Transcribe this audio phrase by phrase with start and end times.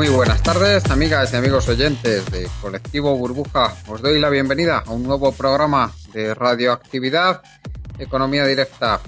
[0.00, 3.74] Muy buenas tardes, amigas y amigos oyentes de Colectivo Burbuja.
[3.86, 7.42] Os doy la bienvenida a un nuevo programa de radioactividad,
[7.98, 8.98] economía directa.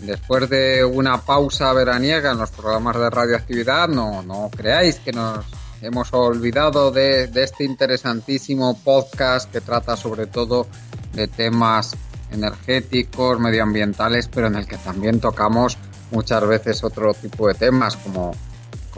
[0.00, 5.46] Después de una pausa veraniega en los programas de radioactividad, no, no creáis que nos
[5.80, 10.66] hemos olvidado de, de este interesantísimo podcast que trata sobre todo
[11.14, 11.96] de temas
[12.30, 15.78] energéticos, medioambientales, pero en el que también tocamos
[16.10, 18.34] muchas veces otro tipo de temas como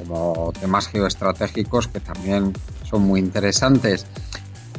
[0.06, 2.53] como temas geoestratégicos que también
[2.84, 4.06] son muy interesantes.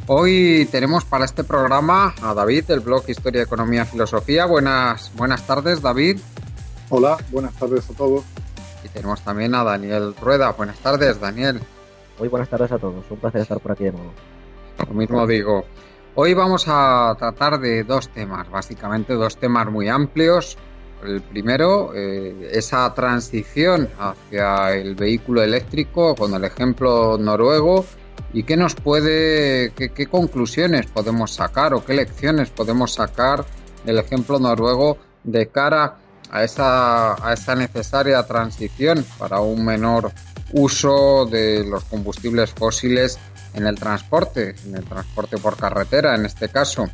[0.06, 4.46] Hoy tenemos para este programa a David del blog Historia, Economía, Filosofía.
[4.46, 6.18] Buenas, buenas tardes, David.
[6.88, 8.24] Hola, buenas tardes a todos.
[8.84, 10.50] Y tenemos también a Daniel Rueda.
[10.52, 11.60] Buenas tardes, Daniel.
[12.18, 13.04] Muy buenas tardes a todos.
[13.08, 14.12] Un placer estar por aquí de nuevo.
[14.88, 15.64] Lo mismo digo.
[16.14, 20.58] Hoy vamos a tratar de dos temas, básicamente dos temas muy amplios.
[21.04, 27.84] El primero, eh, esa transición hacia el vehículo eléctrico con el ejemplo noruego
[28.32, 33.44] y qué nos puede, qué, conclusiones podemos sacar o qué lecciones podemos sacar
[33.84, 35.98] del ejemplo noruego de cara
[36.30, 40.12] a esa, a esa necesaria transición para un menor
[40.52, 43.18] uso de los combustibles fósiles
[43.54, 46.88] en el transporte, en el transporte por carretera en este caso.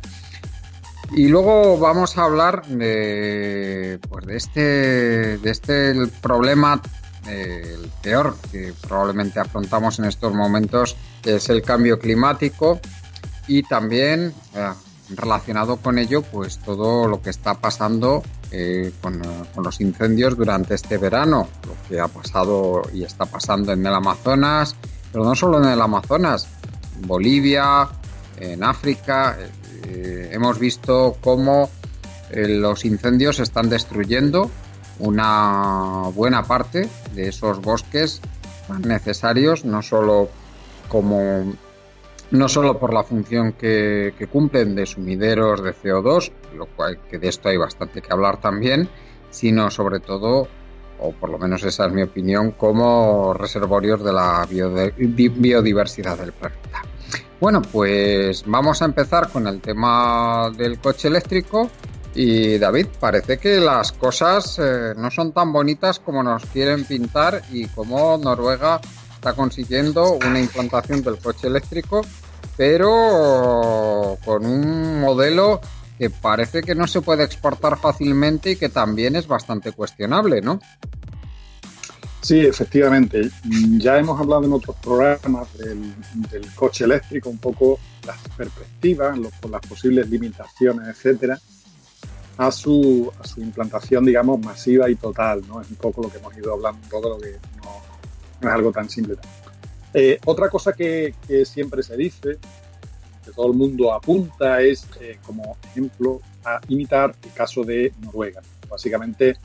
[1.11, 6.81] Y luego vamos a hablar de, pues de este, de este problema,
[7.27, 12.79] eh, el peor que probablemente afrontamos en estos momentos, que es el cambio climático
[13.47, 14.69] y también eh,
[15.15, 18.21] relacionado con ello, pues todo lo que está pasando
[18.51, 19.19] eh, con,
[19.55, 23.93] con, los incendios durante este verano, lo que ha pasado y está pasando en el
[23.93, 24.75] Amazonas,
[25.11, 26.47] pero no solo en el Amazonas,
[27.01, 27.89] Bolivia,
[28.37, 29.37] en África,
[29.83, 31.69] eh, hemos visto cómo
[32.31, 34.49] eh, los incendios están destruyendo
[34.99, 38.21] una buena parte de esos bosques
[38.85, 40.29] necesarios, no solo
[40.89, 41.53] como
[42.31, 47.17] no solo por la función que, que, cumplen de sumideros de CO2, lo cual que
[47.17, 48.87] de esto hay bastante que hablar también,
[49.31, 50.47] sino sobre todo,
[50.99, 56.83] o por lo menos esa es mi opinión, como reservorios de la biodiversidad del planeta.
[57.39, 61.69] Bueno, pues vamos a empezar con el tema del coche eléctrico.
[62.13, 67.41] Y David, parece que las cosas eh, no son tan bonitas como nos quieren pintar
[67.51, 68.81] y como Noruega
[69.13, 72.01] está consiguiendo una implantación del coche eléctrico,
[72.57, 75.61] pero con un modelo
[75.97, 80.59] que parece que no se puede exportar fácilmente y que también es bastante cuestionable, ¿no?
[82.21, 83.29] Sí, efectivamente.
[83.77, 85.93] Ya hemos hablado en otros programas del,
[86.31, 91.39] del coche eléctrico, un poco las perspectivas, los, las posibles limitaciones, etcétera,
[92.37, 95.43] a su, a su implantación, digamos, masiva y total.
[95.47, 95.61] ¿no?
[95.61, 97.31] Es un poco lo que hemos ido hablando, todo lo que
[97.63, 97.81] no,
[98.41, 99.15] no es algo tan simple.
[99.93, 102.37] Eh, otra cosa que, que, siempre se dice,
[103.25, 108.41] que todo el mundo apunta, es eh, como ejemplo a imitar el caso de Noruega.
[108.69, 109.37] Básicamente,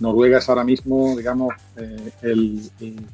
[0.00, 2.60] Noruega es ahora mismo, digamos, eh, el,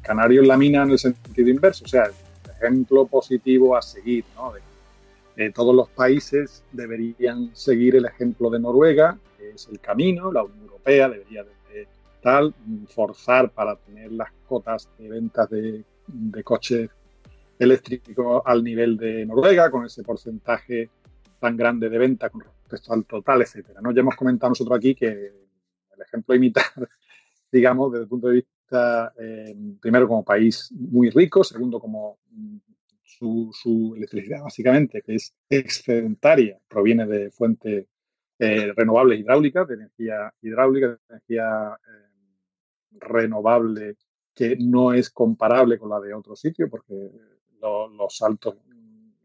[0.01, 4.25] canario en la mina en el sentido inverso, o sea, el ejemplo positivo a seguir,
[4.35, 4.53] ¿no?
[5.55, 10.61] Todos los países deberían seguir el ejemplo de Noruega, que es el camino, la Unión
[10.61, 11.87] Europea debería de, de
[12.21, 12.53] tal,
[12.87, 16.89] forzar para tener las cotas de ventas de, de coches
[17.57, 20.89] eléctricos al nivel de Noruega, con ese porcentaje
[21.39, 23.81] tan grande de venta con respecto al total, etcétera.
[23.81, 23.91] ¿no?
[23.91, 25.40] Ya hemos comentado nosotros aquí que
[26.01, 26.65] ejemplo, imitar,
[27.51, 32.19] digamos, desde el punto de vista, eh, primero como país muy rico, segundo como
[33.53, 37.85] su, electricidad, básicamente, que es excedentaria, proviene de fuentes
[38.39, 43.95] eh, renovables hidráulicas, de energía hidráulica, de energía eh, renovable
[44.33, 47.11] que no es comparable con la de otro sitio, porque
[47.59, 48.55] los altos,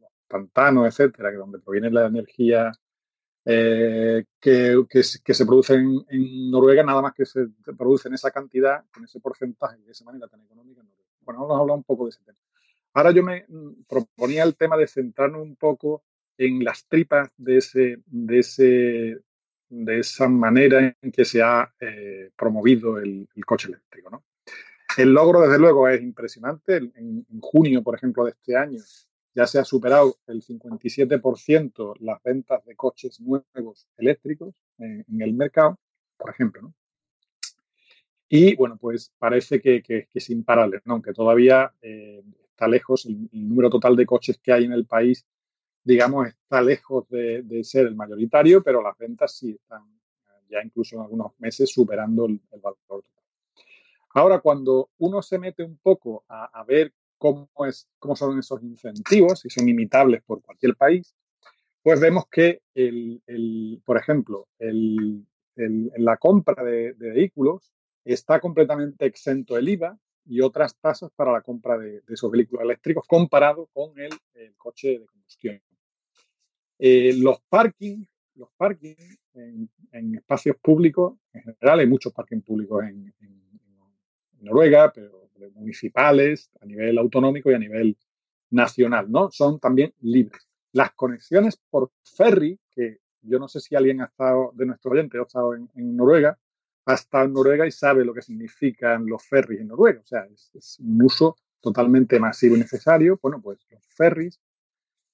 [0.00, 2.72] los pantanos, etcétera, que donde proviene la energía
[3.48, 7.46] eh, que, que, se produce en, Noruega, nada más que se
[7.78, 11.10] produce en esa cantidad, con ese porcentaje de esa manera tan económica en Noruega.
[11.20, 12.38] Bueno, vamos a hablar un poco de ese tema.
[12.93, 16.02] Ahora yo me mm, proponía el tema de centrarnos un poco
[16.37, 19.20] en las tripas de, ese, de, ese,
[19.69, 24.10] de esa manera en que se ha eh, promovido el, coche eléctrico.
[24.10, 24.25] ¿no?
[24.96, 26.78] El logro, desde luego, es impresionante.
[26.78, 28.81] En, en, junio, por ejemplo, de este año,
[29.36, 35.78] ya se ha superado el 57% las ventas de coches nuevos eléctricos en, el mercado,
[36.16, 36.62] por ejemplo.
[36.62, 36.74] ¿no?
[38.30, 40.94] Y bueno, pues parece que, es imparable, ¿no?
[40.94, 45.26] aunque todavía eh, está lejos, el, número total de coches que hay en el país,
[45.84, 49.82] digamos, está lejos de, ser el mayoritario, pero las ventas sí están
[50.48, 53.22] ya incluso en algunos meses superando el, valor total.
[54.14, 59.40] Ahora, cuando uno se mete un poco a, ver cómo, es, cómo son esos incentivos,
[59.40, 61.14] si son imitables por cualquier país,
[61.82, 67.72] pues vemos que, el, por ejemplo, la compra de, de, vehículos
[68.04, 69.98] está completamente exento el IVA
[70.28, 74.10] y otras tasas para la compra de, esos vehículos eléctricos comparado con el,
[74.56, 75.62] coche de combustión.
[76.78, 78.94] Eh, los parkings, los parking
[79.34, 83.14] en, espacios públicos, en general hay muchos parkings públicos en,
[84.40, 87.96] Noruega, pero municipales, a nivel autonómico y a nivel
[88.50, 89.30] nacional, ¿no?
[89.30, 90.48] Son también libres.
[90.72, 95.18] Las conexiones por ferry, que yo no sé si alguien ha estado de nuestro oyente
[95.18, 96.38] ha estado en Noruega,
[96.86, 100.00] ha estado en Noruega y sabe lo que significan los ferries en Noruega.
[100.00, 103.18] O sea, es, un uso totalmente masivo y necesario.
[103.20, 104.40] Bueno, pues los ferries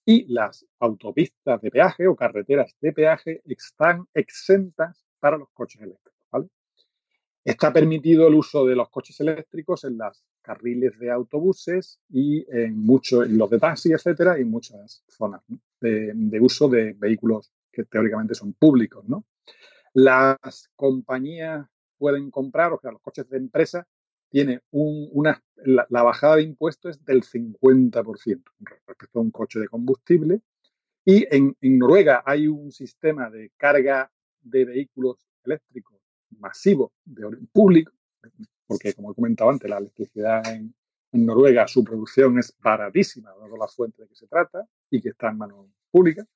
[0.05, 6.12] y las autopistas de peaje o carreteras de peaje están exentas para los coches eléctricos.
[7.45, 12.79] Está permitido el uso de los coches eléctricos en las carriles de autobuses y en
[12.79, 15.43] muchos, los de taxi, etcétera, y muchas zonas
[15.81, 19.05] de, uso de vehículos que teóricamente son públicos.
[19.95, 21.67] Las compañías
[21.99, 23.87] pueden comprar, o sea, los coches de empresa,
[24.33, 28.43] tiene una, la, bajada de impuestos es del 50%
[28.87, 30.41] respecto a un coche de combustible.
[31.05, 34.11] Y en, Noruega hay un sistema de carga
[34.41, 36.02] de vehículos eléctricos
[36.39, 37.93] masivo de orden público,
[38.67, 40.75] porque como he comentado antes, la electricidad en,
[41.15, 45.29] Noruega, su producción es baratísima, dado la fuente de que se trata y que está
[45.29, 46.27] en manos públicas.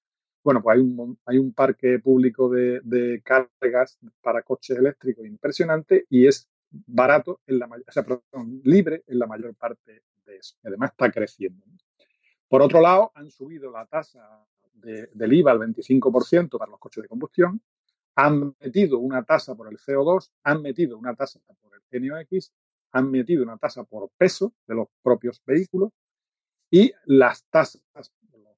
[0.44, 6.26] Bueno, pues hay un, hay un parque público de, cargas para coches eléctricos impresionante y
[6.26, 10.56] es barato, en la, o sea, perdón, libre en la mayor parte de eso.
[10.62, 11.64] Además está creciendo.
[12.46, 17.08] Por otro lado, han subido la tasa del IVA al 25% para los coches de
[17.08, 17.60] combustión,
[18.16, 22.52] han metido una tasa por el CO2, han metido una tasa por el NOx,
[22.92, 25.92] han metido una tasa por peso de los propios vehículos
[26.70, 27.82] y las tasas,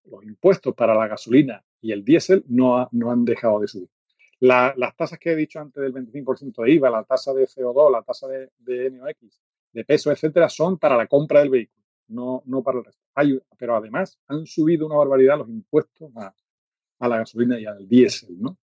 [0.04, 3.90] los impuestos para la gasolina y el diésel no, no han dejado de subir.
[4.38, 8.02] las tasas que he dicho antes del 25% de IVA, la tasa de CO2, la
[8.02, 9.40] tasa de, de, NOx,
[9.72, 13.02] de peso, etcétera, son para la compra del vehículo, no, no para el resto.
[13.58, 16.32] pero además han subido una barbaridad los impuestos a,
[17.00, 18.56] a la gasolina y al diésel, ¿no?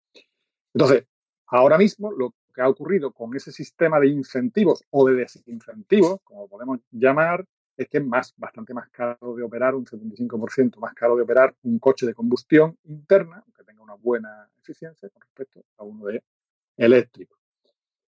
[0.75, 1.07] Entonces,
[1.47, 6.49] ahora mismo lo que ha ocurrido con ese sistema de incentivos o de desincentivos, como
[6.49, 7.45] podemos llamar,
[7.77, 11.55] es que es más, bastante más caro de operar, un 75% más caro de operar
[11.63, 16.23] un coche de combustión interna, aunque tenga una buena eficiencia con respecto a uno de
[16.77, 17.37] eléctrico.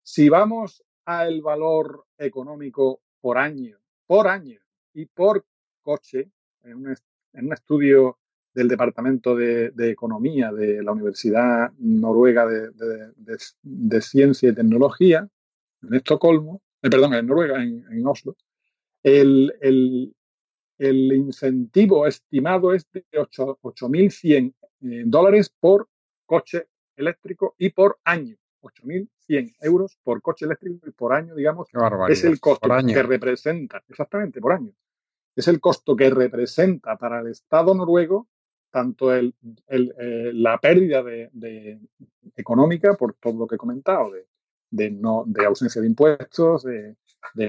[0.03, 4.61] Si vamos al valor económico por año, por año
[4.93, 5.45] y por
[5.83, 6.31] coche,
[6.63, 6.97] en un,
[7.33, 8.19] en un estudio
[8.55, 15.29] del Departamento de, Economía de la Universidad Noruega de, Ciencia y Tecnología,
[15.83, 18.37] en Estocolmo, eh, perdón, en Noruega, en Oslo,
[19.05, 20.15] el,
[20.79, 25.89] incentivo estimado es de 8.100 eh, dólares por
[26.27, 28.37] coche eléctrico y por año.
[28.63, 31.69] 8.100 euros por coche eléctrico y por año, digamos,
[32.09, 34.73] es el costo que representa, exactamente, por año.
[35.37, 38.29] Es el costo que representa para el Estado noruego
[38.75, 39.33] tanto el,
[39.69, 41.79] eh, la pérdida de,
[42.35, 44.11] económica, por todo lo que he comentado,
[44.69, 46.97] de, no, de ausencia de impuestos, de,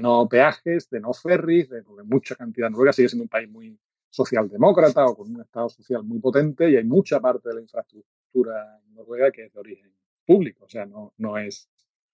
[0.00, 2.70] no peajes, de no ferries, de, mucha cantidad.
[2.70, 3.76] Noruega sigue siendo un país muy
[4.08, 8.78] socialdemócrata o con un Estado social muy potente y hay mucha parte de la infraestructura
[8.86, 9.92] en Noruega que es de origen
[10.24, 11.68] público, o sea, no, no, es,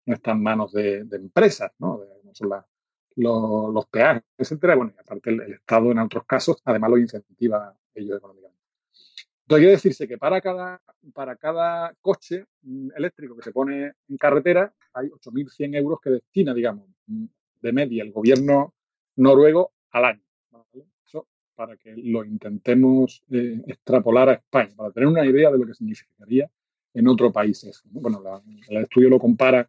[0.06, 2.00] no está en manos de, empresas, ¿no?
[2.32, 2.64] son las,
[3.16, 4.74] los, peajes, etcétera.
[4.74, 8.41] Bueno, y aparte el, Estado en otros casos además lo incentiva ellos económicamente.
[9.42, 10.80] Entonces, quiere decirse que para cada,
[11.12, 16.54] para cada coche mm, eléctrico que se pone en carretera hay 8.100 euros que destina,
[16.54, 17.24] digamos, mm,
[17.60, 18.74] de media el gobierno
[19.16, 20.22] noruego al año.
[21.04, 25.66] Eso para que lo intentemos eh, extrapolar a España, para tener una idea de lo
[25.66, 26.48] que significaría
[26.94, 27.82] en otro país.
[27.84, 28.22] Bueno,
[28.68, 29.68] el estudio lo compara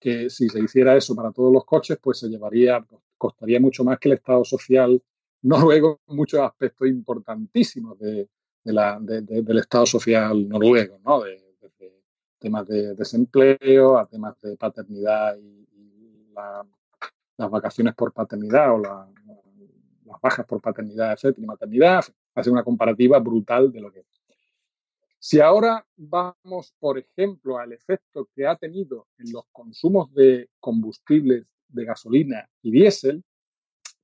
[0.00, 2.84] que si se hiciera eso para todos los coches, pues se llevaría,
[3.16, 5.00] costaría mucho más que el Estado social
[5.42, 8.28] noruego muchos aspectos importantísimos de,
[8.64, 11.22] del Estado social noruego, ¿no?
[11.22, 11.40] De,
[12.38, 15.62] temas de desempleo a temas de paternidad y,
[17.36, 22.04] las vacaciones por paternidad o las bajas por paternidad, etcétera, y maternidad,
[22.34, 24.06] hace una comparativa brutal de lo que es.
[25.18, 31.46] Si ahora vamos, por ejemplo, al efecto que ha tenido en los consumos de combustibles
[31.68, 33.22] de gasolina y diésel,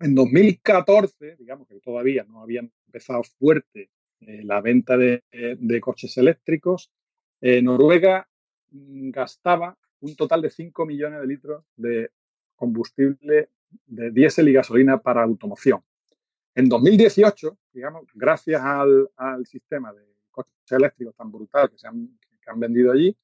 [0.00, 5.22] en 2014, digamos que todavía no habían empezado fuerte eh, la venta de,
[5.80, 6.90] coches eléctricos,
[7.40, 8.28] Noruega
[8.70, 12.10] mm, gastaba un total de 5 millones de litros de
[12.56, 13.50] combustible
[13.86, 15.82] de diésel y gasolina para automoción.
[16.54, 22.18] En 2018, digamos, gracias al, al sistema de coches eléctricos tan brutal que se han,
[22.48, 23.16] han vendido allí,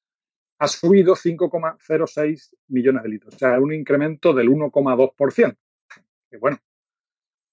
[0.57, 5.57] ha subido 5,06 millones de litros, o sea, un incremento del 1,2%.
[6.29, 6.57] Que bueno,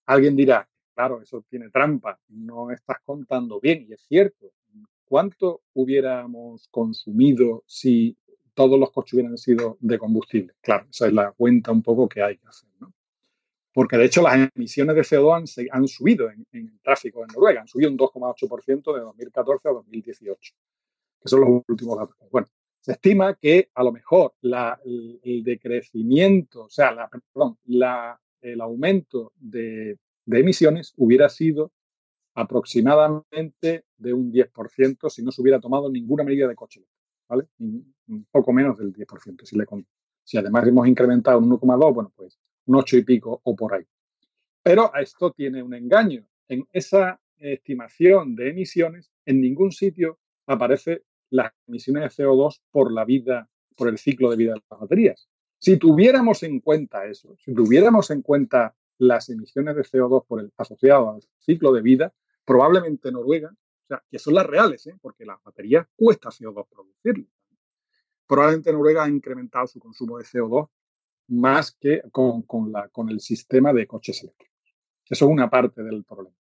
[0.07, 4.53] alguien dirá, claro, eso tiene trampa, no estás contando bien, y es cierto.
[5.05, 8.17] ¿Cuánto hubiéramos consumido si
[8.55, 10.55] todos los coches hubieran sido de combustible?
[10.61, 12.93] Claro, esa es la cuenta un poco que hay que hacer, ¿no?
[13.73, 17.69] porque de hecho las emisiones de CO2 han, subido en, el tráfico en Noruega, han
[17.69, 20.55] subido un 2,8% de 2014 a 2018,
[21.21, 22.17] que son los últimos datos.
[22.31, 22.49] Bueno,
[22.81, 29.99] se estima que a lo mejor el, decrecimiento, o sea, perdón, el aumento de,
[30.31, 31.73] emisiones hubiera sido
[32.35, 36.85] aproximadamente de un 10% si no se hubiera tomado ninguna medida de coche,
[37.29, 37.49] ¿vale?
[37.59, 39.45] Un poco menos del 10%.
[39.45, 39.67] Si, le,
[40.25, 43.85] si además hemos incrementado un 1,2, bueno, pues un ocho y pico o por ahí.
[44.63, 46.25] Pero esto tiene un engaño.
[46.49, 53.05] En esa estimación de emisiones, en ningún sitio aparece las emisiones de CO2 por la
[53.05, 55.29] vida, por el ciclo de vida de las baterías.
[55.59, 60.53] Si tuviéramos en cuenta eso, si tuviéramos en cuenta las emisiones de CO2 por el,
[60.57, 64.97] asociado al ciclo de vida, probablemente Noruega, o sea, que son las reales, ¿eh?
[65.01, 67.27] porque las baterías cuesta CO2 producirlas.
[68.27, 70.69] Probablemente Noruega ha incrementado su consumo de CO2
[71.29, 74.57] más que con, la, con el sistema de coches eléctricos.
[75.09, 76.37] Eso es una parte del problema.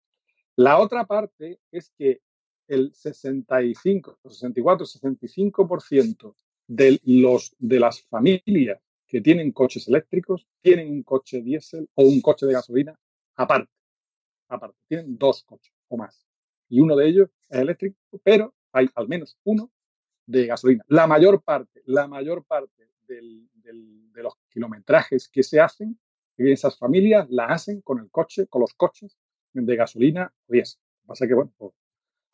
[0.56, 2.20] La otra parte es que
[2.68, 6.34] el 65, 64, 65%
[6.66, 12.20] de, los, de las familias que tienen coches eléctricos tienen un coche diésel o un
[12.20, 12.96] coche de gasolina
[13.34, 13.72] aparte.
[14.48, 16.24] Aparte, tienen dos coches o más.
[16.68, 19.70] Y uno de ellos es eléctrico, pero hay al menos uno
[20.26, 20.84] de gasolina.
[20.86, 25.98] La mayor parte, la mayor parte del, de los kilometrajes que se hacen,
[26.36, 29.18] y esas familias las hacen con el coche, con los coches
[29.52, 30.80] de gasolina o diésel.
[30.80, 31.72] Lo que pasa es que, bueno, pues,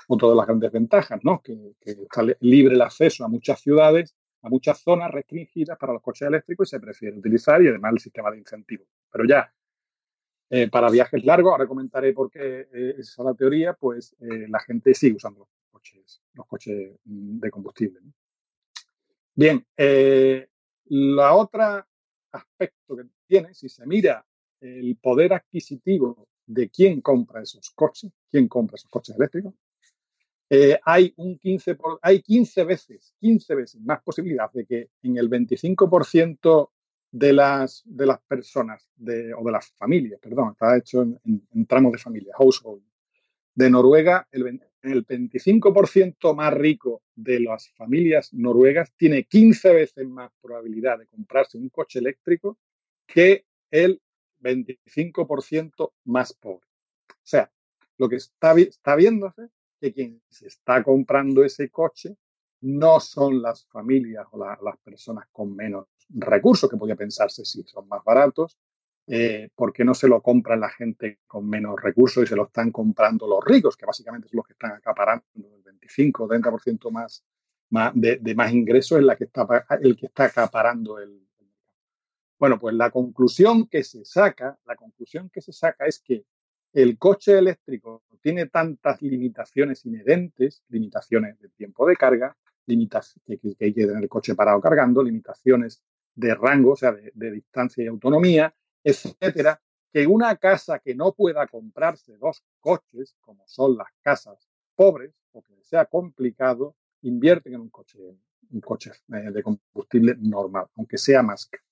[0.09, 1.40] otra de las grandes ventajas, ¿no?
[1.40, 4.14] Que, está libre el acceso a muchas ciudades,
[4.49, 8.31] muchas zonas restringidas para los coches eléctricos y se prefiere utilizar y además el sistema
[8.31, 8.87] de incentivos.
[9.11, 9.53] Pero ya,
[10.49, 14.47] eh, para viajes largos, ahora comentaré por qué eh, esa es la teoría, pues eh,
[14.49, 18.00] la gente sigue usando los coches, los coches mm, de combustible.
[19.35, 19.67] Bien,
[20.87, 21.87] la otra
[22.33, 24.25] aspecto que tiene, si se mira
[24.61, 29.53] el poder adquisitivo de quién compra esos coches, quién compra esos coches eléctricos,
[30.49, 35.29] eh, hay un 15 hay 15 veces, 15 veces más posibilidad de que en el
[35.29, 36.71] 25%
[37.11, 41.93] de las, de las personas de, o de las familias, perdón, está hecho en, tramos
[41.93, 42.83] de familia, household,
[43.55, 50.31] de Noruega, el, el 25% más rico de las familias noruegas tiene 15 veces más
[50.41, 52.59] probabilidad de comprarse un coche eléctrico
[53.07, 54.00] que el
[54.41, 56.67] 25% más pobre.
[57.09, 57.50] O sea,
[57.99, 59.49] lo que está, está viéndose
[59.80, 62.16] que quien se está comprando ese coche
[62.62, 67.88] no son las familias o las personas con menos recursos, que podría pensarse si son
[67.88, 68.59] más baratos,
[69.09, 72.47] eh, ¿por qué no se lo compran la gente con menos recursos y se lo
[72.47, 76.90] están comprando los ricos, que básicamente son los que están acaparando el 25 o 30%
[76.90, 77.25] más,
[77.71, 79.47] más de, más ingresos, es la que está,
[79.80, 81.26] el que está acaparando el, mercado?
[82.38, 86.25] Bueno, pues la conclusión que se saca, la conclusión que se saca es que
[86.76, 93.73] el coche eléctrico tiene tantas limitaciones inherentes, limitaciones de tiempo de carga, limitaciones que, hay
[93.73, 95.83] que tener el coche parado cargando, limitaciones
[96.14, 98.54] de rango, o sea, de distancia y autonomía,
[98.85, 99.59] etcétera,
[99.90, 105.42] que una casa que no pueda comprarse dos coches, como son las casas pobres, o
[105.42, 107.99] que sea complicado, invierten en un coche,
[108.50, 111.65] un coche eh, de combustible normal, aunque sea más caro.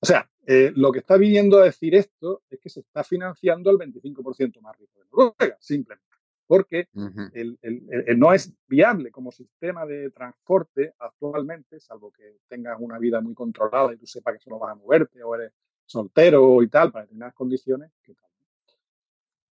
[0.00, 3.70] O sea, eh, lo que está viniendo a decir esto es que se está financiando
[3.70, 6.16] el 25% más rico de Noruega, simplemente,
[6.46, 6.88] porque
[8.16, 13.92] no es viable como sistema de transporte actualmente, salvo que tengas una vida muy controlada
[13.92, 15.52] y tú sepas que solo vas a moverte o eres
[15.84, 17.90] soltero y tal, para determinadas condiciones.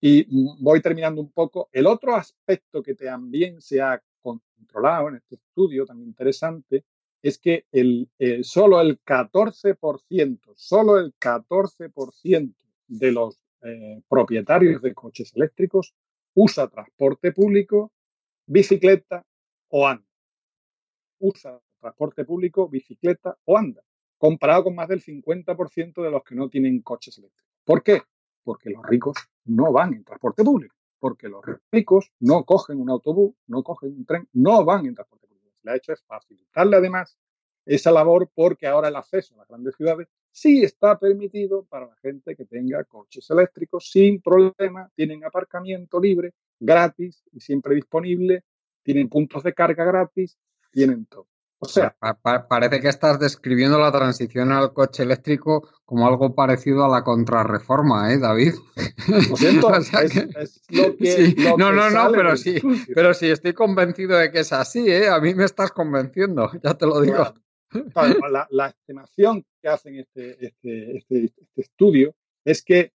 [0.00, 0.26] Y
[0.62, 1.68] voy terminando un poco.
[1.72, 6.84] El otro aspecto que también se ha controlado en este estudio tan interesante
[7.22, 12.54] es que el, eh, solo el 14%, solo el 14%
[12.86, 15.94] de los eh, propietarios de coches eléctricos
[16.34, 17.92] usa transporte público,
[18.46, 19.24] bicicleta
[19.68, 20.06] o anda.
[21.18, 23.82] Usa transporte público, bicicleta o anda,
[24.16, 27.50] comparado con más del 50% de los que no tienen coches eléctricos.
[27.64, 28.02] ¿Por qué?
[28.44, 33.34] Porque los ricos no van en transporte público, porque los ricos no cogen un autobús,
[33.46, 35.27] no cogen un tren, no van en transporte
[35.62, 37.18] Lo que ha hecho es facilitarle además
[37.64, 41.96] esa labor porque ahora el acceso a las grandes ciudades sí está permitido para la
[41.96, 48.44] gente que tenga coches eléctricos sin problema, tienen aparcamiento libre, gratis y siempre disponible,
[48.82, 50.38] tienen puntos de carga gratis,
[50.70, 51.26] tienen todo.
[51.60, 51.96] O sea,
[52.48, 58.12] parece que estás describiendo la transición al coche eléctrico como algo parecido a la contrarreforma,
[58.12, 58.54] ¿eh, David?
[59.08, 62.60] Lo siento, es, lo que, no, no, no, pero sí,
[62.94, 65.08] pero sí estoy convencido de que es así, ¿eh?
[65.08, 67.34] A mí me estás convenciendo, ya te lo digo.
[68.50, 72.92] la, estimación que hacen este, este, este, este, estudio es que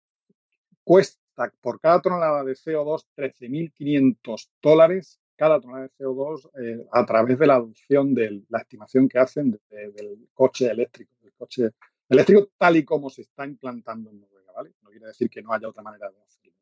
[0.84, 1.18] cuesta
[1.60, 7.46] por cada tonelada de CO2 13.500 dólares cada tonelada de CO2 eh, a través de
[7.46, 11.70] la adopción de la estimación que hacen del coche eléctrico, del coche
[12.08, 14.74] eléctrico tal y como se está implantando en Noruega, ¿vale?
[14.82, 16.52] No quiere decir que no haya otra manera de hacerlo.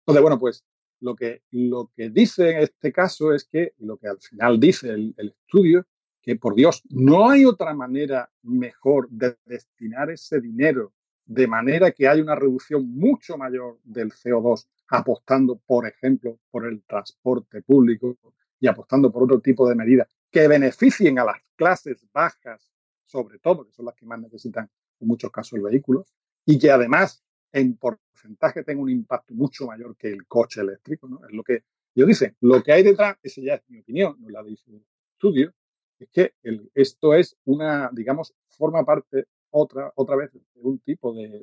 [0.00, 0.64] Entonces, bueno, pues
[1.00, 4.90] lo que, lo que dice en este caso es que, lo que al final dice
[4.90, 5.86] el estudio,
[6.26, 10.92] que por Dios, no hay otra manera mejor de destinar ese dinero
[11.24, 16.82] de manera que haya una reducción mucho mayor del CO2, apostando, por ejemplo, por el
[16.84, 18.18] transporte público
[18.60, 22.70] y apostando por otro tipo de medidas que beneficien a las clases bajas,
[23.04, 24.70] sobre todo, que son las que más necesitan
[25.00, 26.04] en muchos casos el vehículo,
[26.44, 27.22] y que además
[27.52, 31.08] en porcentaje tenga un impacto mucho mayor que el coche eléctrico.
[31.08, 31.24] ¿no?
[31.26, 32.36] Es lo que yo dice.
[32.40, 35.54] Lo que hay detrás, esa ya es mi opinión, no la dice el estudio,
[35.98, 36.34] es que
[36.74, 41.42] esto es una, digamos, forma parte otra, otra vez de un tipo de,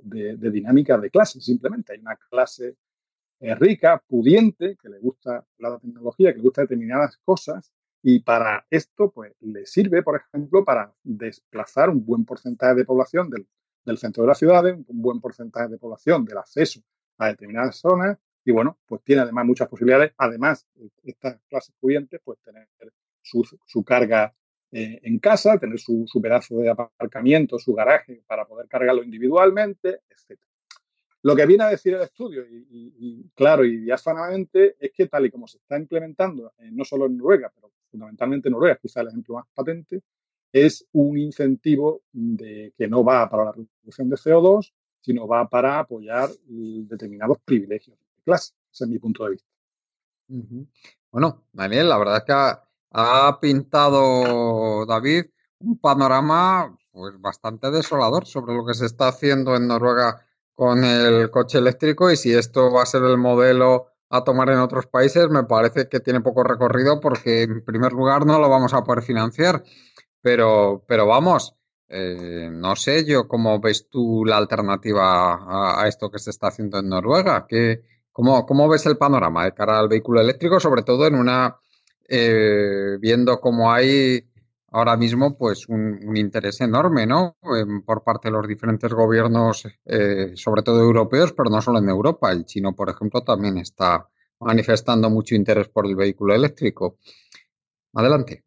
[0.51, 1.41] dinámica de clase.
[1.41, 2.75] Simplemente hay una clase
[3.43, 8.65] eh, rica, pudiente, que le gusta la tecnología, que le gusta determinadas cosas y para
[8.69, 14.23] esto, pues, le sirve, por ejemplo, para desplazar un buen porcentaje de población del, centro
[14.23, 16.81] de las ciudades, un buen porcentaje de población del acceso
[17.17, 20.67] a determinadas zonas y, bueno, pues tiene además muchas posibilidades, además,
[21.03, 22.67] estas clases pudientes, pues tener
[23.21, 24.33] su, su carga
[24.75, 30.39] eh, en casa, tener su, pedazo de aparcamiento, su garaje para poder cargarlo individualmente, etc.
[31.23, 35.31] Lo que viene a decir el estudio, y, claro y diáfanamente, es que tal y
[35.31, 39.07] como se está implementando, eh, no solo en Noruega, pero fundamentalmente en Noruega, quizá el
[39.07, 40.01] ejemplo más patente,
[40.51, 45.79] es un incentivo de, que no va para la reducción de CO2, sino va para
[45.79, 48.53] apoyar determinados privilegios de clase.
[48.71, 49.49] Ese es mi punto de vista.
[51.09, 52.33] Bueno, Daniel, la verdad es que
[52.91, 55.25] ha pintado David
[55.59, 61.29] un panorama pues bastante desolador sobre lo que se está haciendo en Noruega con el
[61.31, 65.29] coche eléctrico y si esto va a ser el modelo a tomar en otros países,
[65.29, 69.03] me parece que tiene poco recorrido porque en primer lugar no lo vamos a poder
[69.03, 69.63] financiar.
[70.21, 71.55] Pero, pero vamos,
[71.89, 76.79] eh, no sé yo cómo ves tú la alternativa a, esto que se está haciendo
[76.79, 77.45] en Noruega.
[77.47, 81.57] ¿Qué, cómo, ¿Cómo ves el panorama de cara al vehículo eléctrico, sobre todo en una
[82.07, 84.29] eh, viendo cómo hay
[84.73, 87.37] ahora mismo pues un, interés enorme ¿no?
[87.85, 92.31] por parte de los diferentes gobiernos, eh, sobre todo europeos, pero no solo en Europa.
[92.31, 94.09] El chino, por ejemplo, también está
[94.39, 96.97] manifestando mucho interés por el vehículo eléctrico.
[97.93, 98.43] Adelante.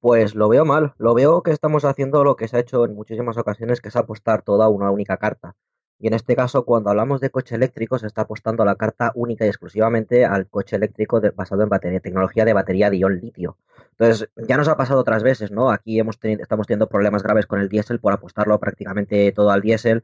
[0.00, 0.94] Pues lo veo mal.
[0.98, 3.96] Lo veo que estamos haciendo lo que se ha hecho en muchísimas ocasiones, que es
[3.96, 5.54] apostar toda una única carta.
[6.00, 9.44] Y en este caso, cuando hablamos de coche eléctrico, se está apostando la carta única
[9.44, 13.58] y exclusivamente al coche eléctrico basado en batería, tecnología de batería de ion litio.
[13.90, 15.70] Entonces, ya nos ha pasado otras veces, ¿no?
[15.70, 20.02] Aquí hemos estamos teniendo problemas graves con el diésel por apostarlo prácticamente todo al diésel.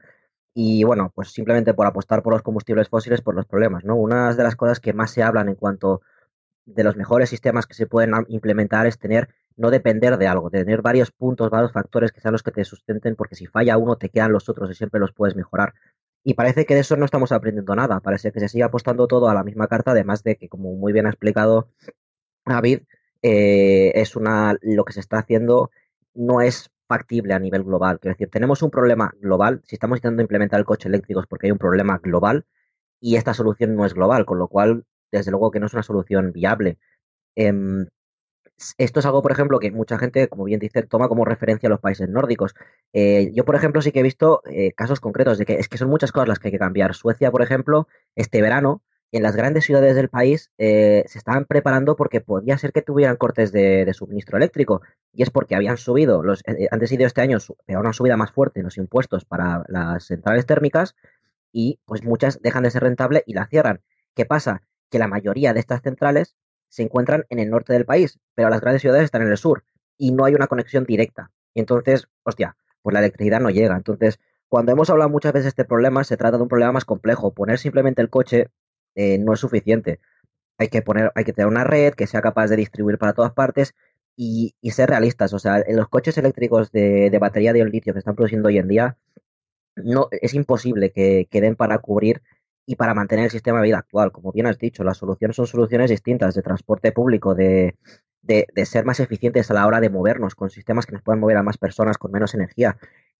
[0.53, 3.97] Y bueno, pues simplemente por apostar por los combustibles fósiles por los problemas, ¿no?
[3.97, 6.03] Una de las cosas que más se hablan en cuanto
[6.67, 10.65] de los mejores sistemas que se pueden implementar es tener no depender de algo, de
[10.65, 13.97] tener varios puntos, varios factores que sean los que te sustenten, porque si falla uno
[13.97, 15.75] te quedan los otros y siempre los puedes mejorar.
[16.25, 19.29] Y parece que de eso no estamos aprendiendo nada, parece que se sigue apostando todo
[19.29, 21.69] a la misma carta, además de que, como muy bien ha explicado
[22.45, 22.81] David,
[23.23, 25.71] eh, es una lo que se está haciendo
[26.15, 27.99] no es factible a nivel global.
[28.01, 31.47] Quiero decir, tenemos un problema global, si estamos intentando implementar el coche eléctrico es porque
[31.47, 32.47] hay un problema global
[33.01, 35.83] y esta solución no es global, con lo cual, desde luego que no es una
[35.83, 36.79] solución viable.
[37.37, 37.87] Em,
[38.79, 41.71] esto es algo, por ejemplo, que mucha gente, como bien dice, toma como referencia a
[41.71, 42.55] los países nórdicos.
[42.93, 45.79] Eh, yo, por ejemplo, sí que he visto eh, casos concretos de que es que
[45.79, 46.95] son muchas cosas las que hay que cambiar.
[46.95, 51.97] Suecia, por ejemplo, este verano, en las grandes ciudades del país eh, se estaban preparando
[51.97, 54.81] porque podía ser que tuvieran cortes de, suministro eléctrico.
[55.13, 57.39] Y es porque habían subido, los, antes de este año,
[57.69, 60.97] una subida más fuerte en los impuestos para las centrales térmicas
[61.53, 63.81] y pues muchas dejan de ser rentables y la cierran.
[64.15, 64.63] ¿Qué pasa?
[64.91, 66.37] Que la mayoría de estas centrales
[66.69, 69.65] se encuentran en el norte del país, pero las grandes ciudades están en el sur
[69.99, 71.31] y no hay una conexión directa.
[71.55, 73.77] Y entonces, hostia, pues la electricidad no llega.
[73.77, 76.85] Entonces, cuando hemos hablado muchas veces de este problema, se trata de un problema más
[76.85, 77.33] complejo.
[77.33, 78.49] Poner simplemente el coche
[78.95, 80.01] eh, no es suficiente.
[80.59, 83.33] Hay que poner, hay que tener una red que sea capaz de distribuir para todas
[83.33, 83.75] partes
[84.17, 85.33] y, ser realistas.
[85.33, 88.69] O sea, en los coches eléctricos de, batería de litio que están produciendo hoy en
[88.69, 88.97] día,
[89.77, 92.23] no, es imposible que, que den para cubrir
[92.67, 94.13] y para mantener el sistema de vida actual.
[94.13, 97.77] Como bien has dicho, las soluciones son soluciones distintas de transporte público, de,
[98.27, 101.37] de, ser más eficientes a la hora de movernos con sistemas que nos puedan mover
[101.37, 102.77] a más personas con menos energía.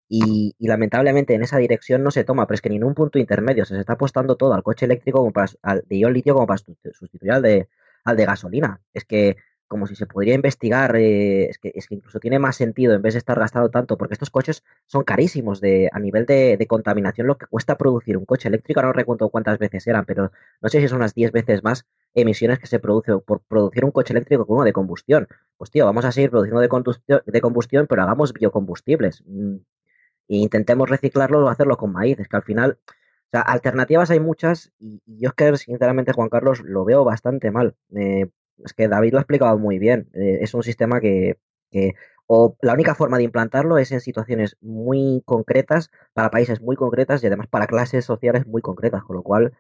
[0.09, 3.19] Y, lamentablemente en esa dirección no se toma, pero es que ni en un punto
[3.19, 6.47] intermedio se, está apostando todo al coche eléctrico como para, al de ion litio como
[6.47, 7.69] para sustituir al de,
[8.05, 8.81] al de gasolina.
[8.95, 9.37] Es que
[9.69, 13.03] como si se podría investigar, eh, es, que, es que incluso tiene más sentido en
[13.03, 17.27] vez de estar gastando tanto, porque estos coches son carísimos de, a nivel de, contaminación,
[17.27, 20.81] lo que cuesta producir un coche eléctrico, no recuerdo cuántas veces eran, pero no sé
[20.81, 24.47] si son unas 10 veces más emisiones que se produce por producir un coche eléctrico
[24.47, 25.29] que uno de combustión.
[25.57, 29.23] Pues tío, vamos a seguir produciendo de, combustión, de combustión pero hagamos biocombustibles.
[29.27, 29.57] Mm,
[30.29, 32.19] e intentemos reciclarlo o hacerlo con maíz.
[32.21, 36.29] Es que al final, o sea, alternativas hay muchas y, yo es que sinceramente, Juan
[36.29, 37.77] Carlos, lo veo bastante mal.
[37.95, 38.29] Eh,
[38.65, 40.09] es que David lo ha explicado muy bien.
[40.15, 41.39] Eh, es un sistema que,
[42.27, 47.23] o la única forma de implantarlo es en situaciones muy concretas, para países muy concretas
[47.23, 49.53] y además para clases sociales muy concretas, con lo cual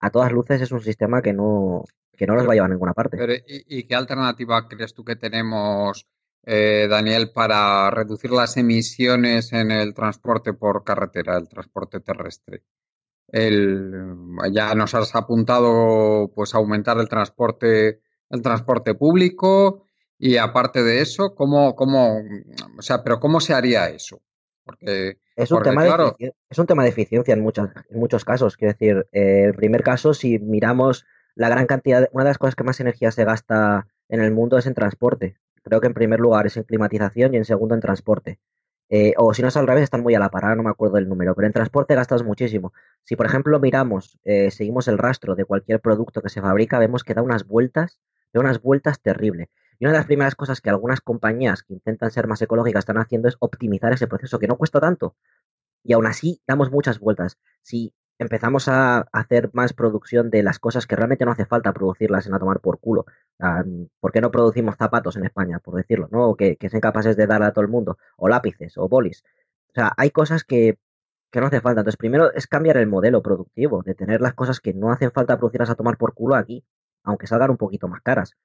[0.00, 1.84] a todas luces es un sistema que no,
[2.16, 3.44] que no nos va a llevar a ninguna parte.
[3.46, 6.08] ¿y, qué alternativa crees tú que tenemos,
[6.44, 12.64] eh, Daniel, para reducir las emisiones en el transporte por carretera, el transporte terrestre?
[13.28, 14.16] El,
[14.50, 18.00] ya nos has apuntado pues aumentar el transporte
[18.32, 19.84] el transporte público
[20.18, 22.22] y aparte de eso, ¿cómo, cómo,
[22.78, 24.20] o sea, pero cómo se haría eso?
[24.64, 28.56] Porque, es, un tema de es un tema de eficiencia en, muchas, en muchos casos.
[28.56, 32.54] Quiero decir, eh, el primer caso, si miramos la gran cantidad, una de las cosas
[32.54, 35.36] que más energía se gasta en el mundo es en transporte.
[35.62, 38.38] Creo que en primer lugar es en climatización y en segundo en transporte.
[38.88, 40.96] Eh, o si no es al revés, están muy a la parada, no me acuerdo
[40.96, 42.72] del número, pero en transporte gastas muchísimo.
[43.04, 47.02] Si, por ejemplo, miramos, eh, seguimos el rastro de cualquier producto que se fabrica, vemos
[47.02, 47.98] que da unas vueltas
[48.32, 49.48] de unas vueltas terribles.
[49.78, 52.98] Y una de las primeras cosas que algunas compañías que intentan ser más ecológicas están
[52.98, 55.16] haciendo es optimizar ese proceso, que no cuesta tanto.
[55.82, 57.38] Y aún así damos muchas vueltas.
[57.62, 62.26] Si empezamos a hacer más producción de las cosas que realmente no hace falta producirlas
[62.26, 63.06] en a tomar por culo.
[64.00, 66.08] ¿Por qué no producimos zapatos en España, por decirlo?
[66.12, 66.36] ¿no?
[66.36, 67.98] Que, que sean capaces de dar a todo el mundo.
[68.16, 69.24] O lápices, o bolis.
[69.70, 70.78] O sea, hay cosas que,
[71.32, 71.80] que no hace falta.
[71.80, 75.38] Entonces, primero es cambiar el modelo productivo, de tener las cosas que no hacen falta
[75.38, 76.64] producirlas a tomar por culo aquí
[77.04, 78.36] aunque salgan un poquito más caras.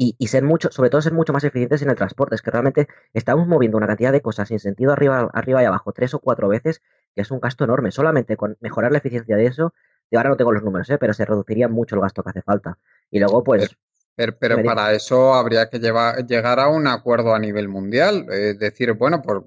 [0.00, 2.36] Y, ser mucho, sobre todo ser mucho más eficientes en el transporte.
[2.36, 5.92] Es que realmente estamos moviendo una cantidad de cosas sin sentido arriba, arriba y abajo
[5.92, 6.82] tres o cuatro veces,
[7.16, 7.90] que es un gasto enorme.
[7.90, 9.74] Solamente con mejorar la eficiencia de eso,
[10.08, 10.98] de ahora no tengo los números, ¿eh?
[10.98, 12.78] pero se reduciría mucho el gasto que hace falta.
[13.10, 13.76] Y luego, pues.
[14.14, 18.26] Pero, pero, para eso habría que llevar, llegar a un acuerdo a nivel mundial.
[18.30, 19.42] Es decir, bueno, pues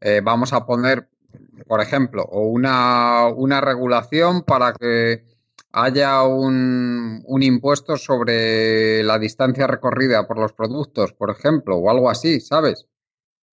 [0.00, 1.08] eh, vamos a poner,
[1.66, 5.24] por ejemplo, una, una regulación para que
[5.74, 12.08] haya un, un, impuesto sobre la distancia recorrida por los productos, por ejemplo, o algo
[12.08, 12.86] así, ¿sabes?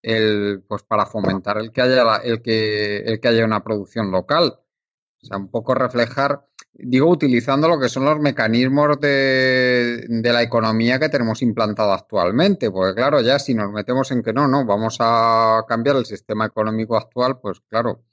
[0.04, 4.60] El, pues para fomentar el que haya el que el que haya una producción local.
[5.24, 10.42] O sea, un poco reflejar, digo, utilizando lo que son los mecanismos de, de la
[10.44, 12.72] economía que tenemos implantado actualmente.
[12.72, 16.46] Porque claro, ya si nos metemos en que no, no, vamos a cambiar el sistema
[16.46, 18.04] económico actual, pues claro,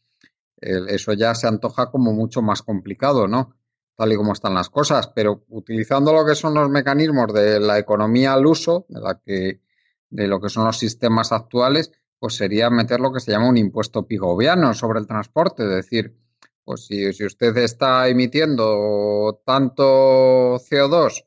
[0.61, 3.58] eso ya se antoja como mucho más complicado, ¿no?
[3.99, 7.81] Tal y como están las cosas, pero utilizando lo que son los mecanismos de la
[7.81, 9.61] economía al uso, de, la que,
[10.09, 13.57] de lo que son los sistemas actuales, pues sería meter lo que se llama un
[13.57, 16.17] impuesto pigoviano sobre el transporte, es decir,
[16.65, 21.25] pues si, si usted está emitiendo tanto CO2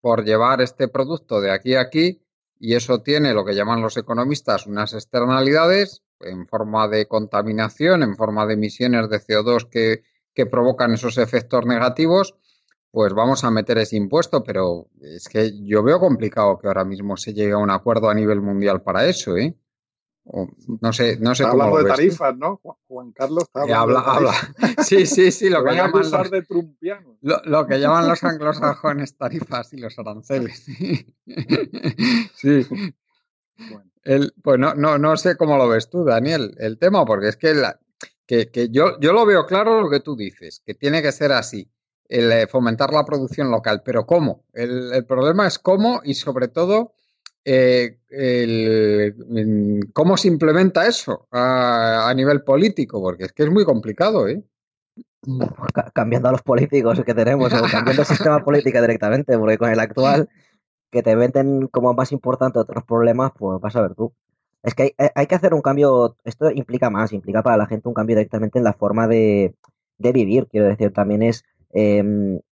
[0.00, 2.24] por llevar este producto de aquí a aquí,
[2.58, 8.16] y eso tiene lo que llaman los economistas unas externalidades en forma de contaminación, en
[8.16, 10.02] forma de emisiones de CO2 que,
[10.34, 12.36] que provocan esos efectos negativos,
[12.90, 17.16] pues vamos a meter ese impuesto, pero es que yo veo complicado que ahora mismo
[17.16, 19.56] se llegue a un acuerdo a nivel mundial para eso, ¿eh?
[20.80, 22.60] no sé, no sé cómo hablando de tarifas, ¿no?
[22.86, 24.32] Juan Carlos está eh, hablando habla,
[24.84, 26.46] Sí, sí, sí, lo que llaman los, de
[27.22, 30.64] lo, que llaman los anglosajones tarifas y los aranceles.
[32.34, 32.66] sí.
[34.02, 37.36] El, pues no, no, no sé cómo lo ves tú, Daniel, el tema, porque es
[37.36, 37.80] que, la,
[38.30, 41.32] que, que yo, yo lo veo claro lo que tú dices, que tiene que ser
[41.32, 41.68] así
[42.08, 43.82] el eh, fomentar la producción local.
[43.84, 44.44] Pero ¿cómo?
[44.52, 46.92] El, problema es cómo y sobre todo
[47.44, 47.98] eh,
[49.92, 54.44] cómo se implementa eso a, nivel político, porque es que es muy complicado, ¿eh?
[55.92, 59.80] Cambiando a los políticos que tenemos, o cambiando el sistema político directamente, porque con el
[59.80, 60.28] actual,
[60.92, 64.14] que te venden como más importante otros problemas, pues vas a ver tú.
[64.62, 67.94] Es que hay, que hacer un cambio, esto implica más, implica para la gente un
[67.94, 69.54] cambio directamente en la forma de,
[69.98, 72.02] de vivir, quiero decir, también es eh,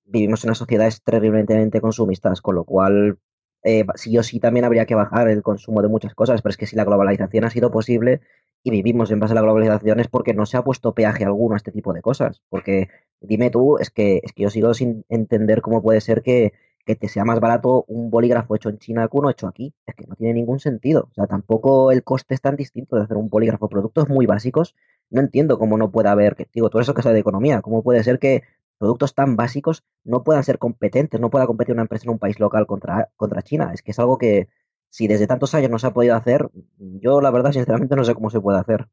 [0.06, 3.18] vivimos en una sociedades terriblemente consumistas, con lo cual
[3.64, 6.58] eh, sí o sí también habría que bajar el consumo de muchas cosas, pero es
[6.58, 8.22] que si la globalización ha sido posible
[8.64, 11.56] y vivimos en base a la globalización es porque no se ha puesto peaje alguno
[11.56, 12.42] a este tipo de cosas.
[12.50, 12.90] Porque
[13.22, 16.54] dime tú, es que, es que yo sigo sin entender cómo puede ser que,
[16.86, 19.74] que te sea más barato un bolígrafo hecho en China que uno hecho aquí.
[19.86, 21.08] Es que no tiene ningún sentido.
[21.12, 23.70] O sea, tampoco el coste es tan distinto de hacer un bolígrafo.
[23.70, 24.76] Productos muy básicos,
[25.10, 27.84] no entiendo cómo no puede haber, que, digo, todo eso que sea de economía, cómo
[27.84, 28.44] puede ser que
[28.78, 32.40] productos tan básicos no puedan ser competentes, no pueda competir una empresa en un país
[32.40, 33.72] local contra, contra China.
[33.74, 34.50] Es que es algo que
[34.90, 38.14] si desde tantos años no se ha podido hacer, yo la verdad sinceramente no sé
[38.14, 38.90] cómo se puede hacer.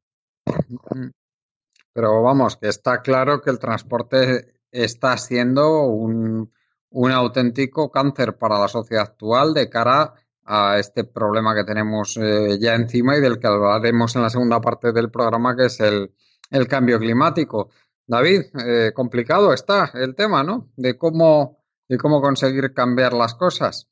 [1.92, 6.53] Pero vamos, que está claro que el transporte está siendo un,
[6.90, 12.59] un auténtico cáncer para la sociedad actual de cara a este problema que tenemos eh,
[12.61, 16.12] ya encima y del que hablaremos en la segunda parte del programa, que es el,
[16.50, 17.70] el cambio climático.
[18.07, 20.72] David, eh, complicado está el tema, ¿no?
[20.76, 23.88] De cómo, de cómo conseguir cambiar las cosas.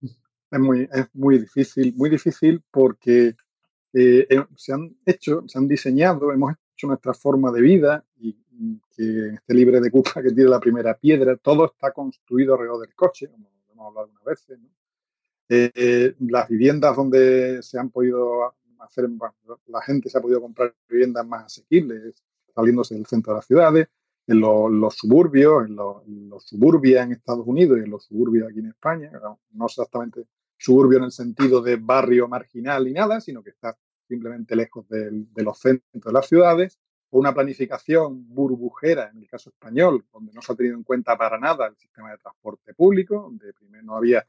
[0.00, 3.36] Es muy, es muy difícil, muy difícil porque
[3.92, 4.26] eh,
[4.56, 8.36] se han hecho, se han diseñado, hemos hecho nuestra forma de vida y
[8.96, 12.94] que esté libre de culpa que tiene la primera piedra, todo está construido alrededor del
[12.94, 14.58] coche, como hemos hablado algunas veces.
[16.18, 19.08] las viviendas donde se han podido hacer,
[19.66, 22.22] la gente se ha podido comprar viviendas más asequibles,
[22.54, 23.88] saliéndose del centro de las ciudades,
[24.26, 28.66] en los, suburbios, en los, suburbios en Estados Unidos y en los suburbios aquí en
[28.66, 29.10] España,
[29.52, 34.54] no exactamente suburbio en el sentido de barrio marginal y nada, sino que está simplemente
[34.54, 36.78] lejos de, los centros de las ciudades,
[37.12, 41.16] o una planificación burbujera, en el caso español, donde no se ha tenido en cuenta
[41.16, 44.26] para nada el sistema de transporte público, donde primero no había,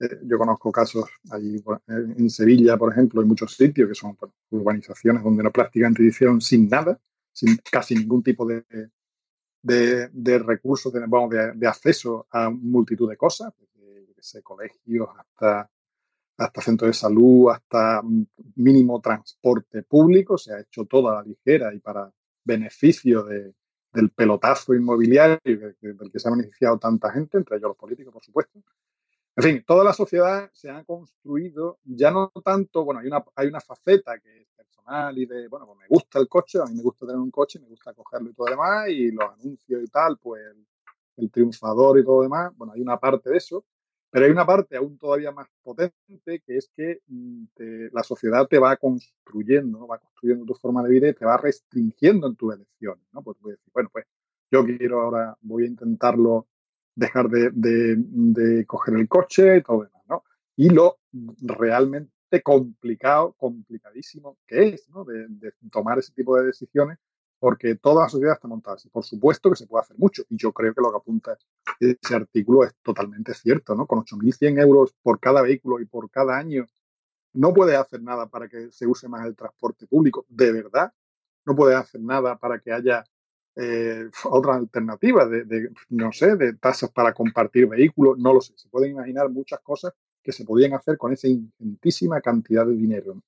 [0.00, 4.18] eh, yo conozco casos allí en Sevilla, por ejemplo, en muchos sitios que son
[4.50, 6.98] urbanizaciones donde no prácticamente hicieron sin nada,
[7.32, 8.64] sin casi ningún tipo de,
[9.62, 13.54] de, recursos, de, de, acceso a multitud de cosas,
[14.16, 15.70] desde colegios hasta,
[16.38, 18.00] hasta centros de salud, hasta
[18.54, 22.10] mínimo transporte público, se ha hecho toda la ligera y para
[22.44, 28.12] beneficio del pelotazo inmobiliario del que se ha beneficiado tanta gente, entre ellos los políticos,
[28.12, 28.60] por supuesto.
[29.34, 33.48] En fin, toda la sociedad se ha construido, ya no tanto, bueno, hay una, hay
[33.48, 36.74] una faceta que es personal y de, bueno, pues me gusta el coche, a mí
[36.74, 39.86] me gusta tener un coche, me gusta cogerlo y todo demás, y los anuncios y
[39.88, 40.42] tal, pues
[41.16, 43.64] el, triunfador y todo demás, bueno, hay una parte de eso,
[44.10, 47.44] pero hay una parte aún todavía más potente, que es que mm,
[47.92, 52.26] la sociedad te va construyendo, va construyendo tu forma de vida y te va restringiendo
[52.26, 53.22] en tus elecciones, ¿no?
[53.22, 54.06] Pues puedes decir, bueno, pues
[54.50, 56.46] yo quiero ahora, voy a intentarlo
[56.94, 60.24] dejar de, de, coger el coche y todo demás, ¿no?
[60.56, 60.98] Y lo
[61.40, 65.04] realmente complicado, complicadísimo que es, ¿no?
[65.04, 66.98] De, tomar ese tipo de decisiones,
[67.38, 68.88] porque toda la sociedad está montada así.
[68.88, 71.38] Por supuesto que se puede hacer mucho, y yo creo que lo que apunta
[71.80, 73.86] ese artículo es totalmente cierto, ¿no?
[73.86, 76.66] Con 8.100 euros por cada vehículo y por cada año,
[77.34, 80.92] no puede hacer nada para que se use más el transporte público, de verdad.
[81.46, 83.04] No puede hacer nada para que haya
[83.56, 88.54] eh, otra alternativa de, no sé, de tasas para compartir vehículos, no lo sé.
[88.56, 93.22] Se pueden imaginar muchas cosas que se podían hacer con esa ingentísima cantidad de dinero.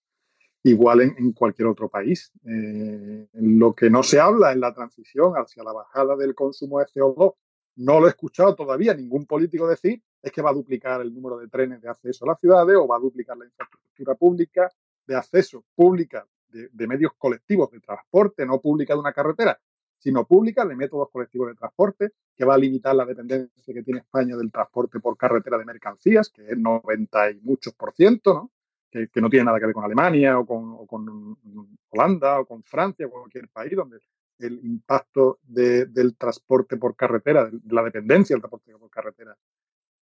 [0.63, 2.33] Igual en, cualquier otro país.
[2.45, 6.87] Eh, lo que no se habla en la transición hacia la bajada del consumo de
[6.87, 7.35] CO2,
[7.77, 11.39] no lo he escuchado todavía ningún político decir, es que va a duplicar el número
[11.39, 14.71] de trenes de acceso a las ciudades o va a duplicar la infraestructura pública
[15.07, 19.59] de acceso pública de, de medios colectivos de transporte, no pública de una carretera
[20.01, 24.01] sino pública, de métodos colectivos de transporte, que va a limitar la dependencia que tiene
[24.01, 28.51] España del transporte por carretera de mercancías, que es 90 y muchos por ciento, ¿no?
[28.91, 31.39] Que, no tiene nada que ver con Alemania o con,
[31.91, 33.99] Holanda o con Francia o cualquier país donde
[34.39, 39.37] el impacto del transporte por carretera, la dependencia del transporte por carretera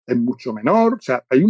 [0.06, 0.96] es mucho menor.
[0.96, 1.44] O sea, hay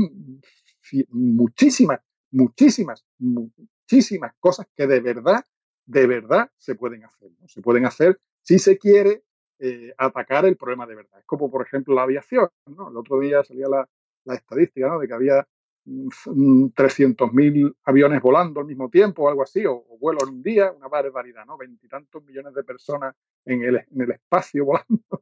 [1.10, 5.46] muchísimas, muchísimas, muchísimas cosas que de verdad,
[5.86, 7.30] de verdad se pueden hacer.
[7.48, 9.24] Se pueden hacer si se quiere
[9.60, 11.20] eh, atacar el problema de verdad.
[11.20, 12.50] Es como, por ejemplo, la aviación.
[12.66, 13.90] El otro día salía la,
[14.34, 15.00] estadística ¿no?
[15.00, 15.48] de que había
[15.88, 20.72] 300.000 mm, aviones volando al mismo tiempo o algo así, o, vuelo en un día,
[20.72, 21.58] una barbaridad, ¿no?
[21.58, 25.22] Veintitantos millones de personas en el, en el espacio volando.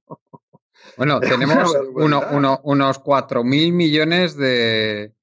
[0.98, 5.14] Bueno, tenemos uno, uno, unos 4.000 millones de,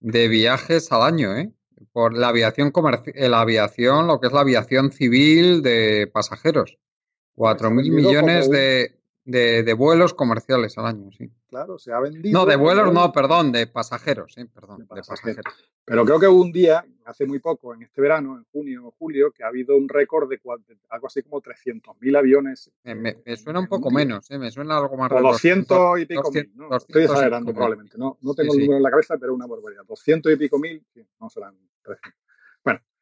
[0.00, 1.52] de viajes al año, ¿eh?
[1.92, 2.72] Por la aviación
[3.14, 6.78] la aviación, lo que es la aviación civil de pasajeros.
[7.34, 11.30] Cuatro mil millones de, de, vuelos comerciales al año, sí.
[11.48, 12.38] Claro, se ha vendido.
[12.38, 15.44] No, de vuelos no, perdón, de pasajeros, sí, perdón, de pasajeros.
[15.84, 18.90] Pero creo que hubo un día, hace muy poco, en este verano, en junio o
[18.92, 20.40] julio, que ha habido un récord de
[20.88, 22.70] algo así como 300.000 aviones.
[22.84, 24.38] me, suena un poco menos, ¿eh?
[24.38, 25.10] me suena algo más.
[25.12, 26.76] O 200 y pico mil, ¿no?
[26.76, 29.82] Estoy exagerando probablemente, no, no tengo el número en la cabeza, pero una barbaridad.
[29.86, 30.84] 200 y pico mil,
[31.20, 32.29] no serán 300.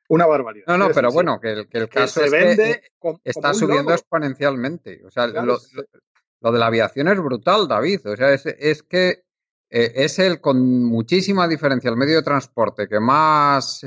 [0.09, 0.66] Una barbaridad.
[0.66, 2.83] No, no, pero bueno, que el, que el caso es que
[3.25, 5.03] está subiendo exponencialmente.
[5.05, 8.07] O sea, lo, de la aviación es brutal, David.
[8.07, 9.25] O sea, es, que
[9.68, 13.87] eh, es el con muchísima diferencia el medio de transporte que más,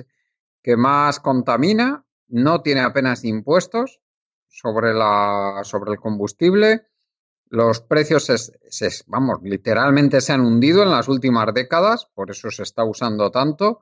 [0.61, 3.99] que más contamina, no tiene apenas impuestos
[4.47, 6.85] sobre, la, sobre el combustible.
[7.49, 8.31] Los precios,
[9.07, 13.81] vamos, literalmente se han hundido en las últimas décadas, por eso se está usando tanto.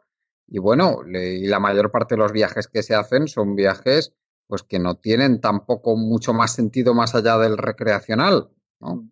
[0.51, 4.15] Y bueno, y la mayor parte de los viajes que se hacen son viajes
[4.47, 9.07] pues que no tienen tampoco mucho más sentido más allá del recreacional, ¿no?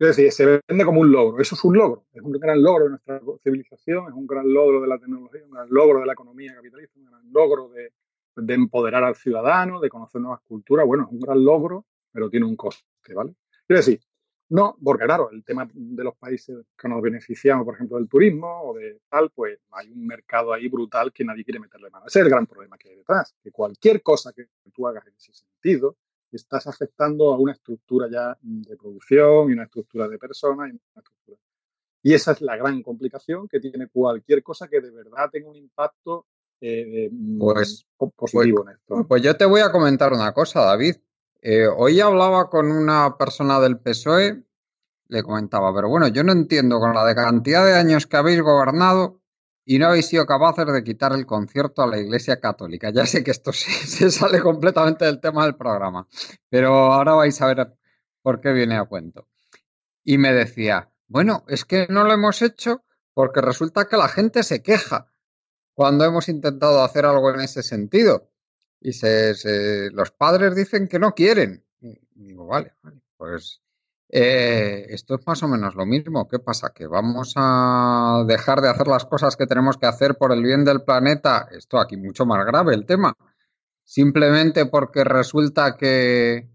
[0.00, 1.40] Es decir, se vende como un logro.
[1.40, 2.06] Eso es un logro.
[2.12, 5.50] Es un gran logro de nuestra civilización, es un gran logro de la tecnología, un
[5.50, 7.92] gran logro de la economía capitalista, un gran logro de,
[8.36, 10.86] de empoderar al ciudadano, de conocer nuevas culturas.
[10.86, 13.34] Bueno, es un gran logro, pero tiene un coste, ¿vale?
[13.66, 14.00] Quiero decir,
[14.50, 18.62] no, porque claro, el tema de los países que nos beneficiamos, por ejemplo, del turismo
[18.62, 22.06] o de tal, pues hay un mercado ahí brutal que nadie quiere meterle mano.
[22.06, 25.14] Ese es el gran problema que hay detrás, que cualquier cosa que tú hagas en
[25.14, 25.96] ese sentido,
[26.32, 30.72] estás afectando a una estructura ya de producción y una estructura de personas.
[32.02, 35.56] Y, esa es la gran complicación que tiene cualquier cosa que de verdad tenga un
[35.56, 36.26] impacto
[36.60, 39.08] eh, pues, positivo pues, en esto.
[39.08, 40.96] Pues yo te voy a comentar una cosa, David.
[41.40, 44.42] Eh, hoy hablaba con una persona del PSOE,
[45.08, 49.20] le comentaba, pero bueno, yo no entiendo con la cantidad de años que habéis gobernado
[49.64, 52.90] y no habéis sido capaces de quitar el concierto a la Iglesia Católica.
[52.94, 56.08] Ya sé que esto se, sale completamente del tema del programa,
[56.48, 57.74] pero ahora vais a ver
[58.22, 59.28] por qué viene a cuento.
[60.04, 62.82] Y me decía, bueno, es que no lo hemos hecho
[63.14, 65.12] porque resulta que la gente se queja
[65.74, 68.30] cuando hemos intentado hacer algo en ese sentido.
[68.80, 71.64] Y se, los padres dicen que no quieren.
[71.80, 73.60] Y digo, vale, vale pues
[74.08, 76.28] eh, esto es más o menos lo mismo.
[76.28, 76.72] ¿Qué pasa?
[76.74, 80.64] ¿Que vamos a dejar de hacer las cosas que tenemos que hacer por el bien
[80.64, 81.48] del planeta?
[81.52, 83.14] Esto aquí mucho más grave el tema.
[83.84, 86.48] Simplemente porque resulta que,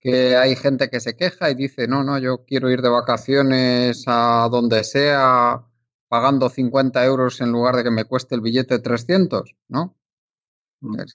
[0.00, 4.04] que hay gente que se queja y dice, no, no, yo quiero ir de vacaciones
[4.06, 5.64] a donde sea
[6.08, 9.96] pagando 50 euros en lugar de que me cueste el billete 300, ¿no?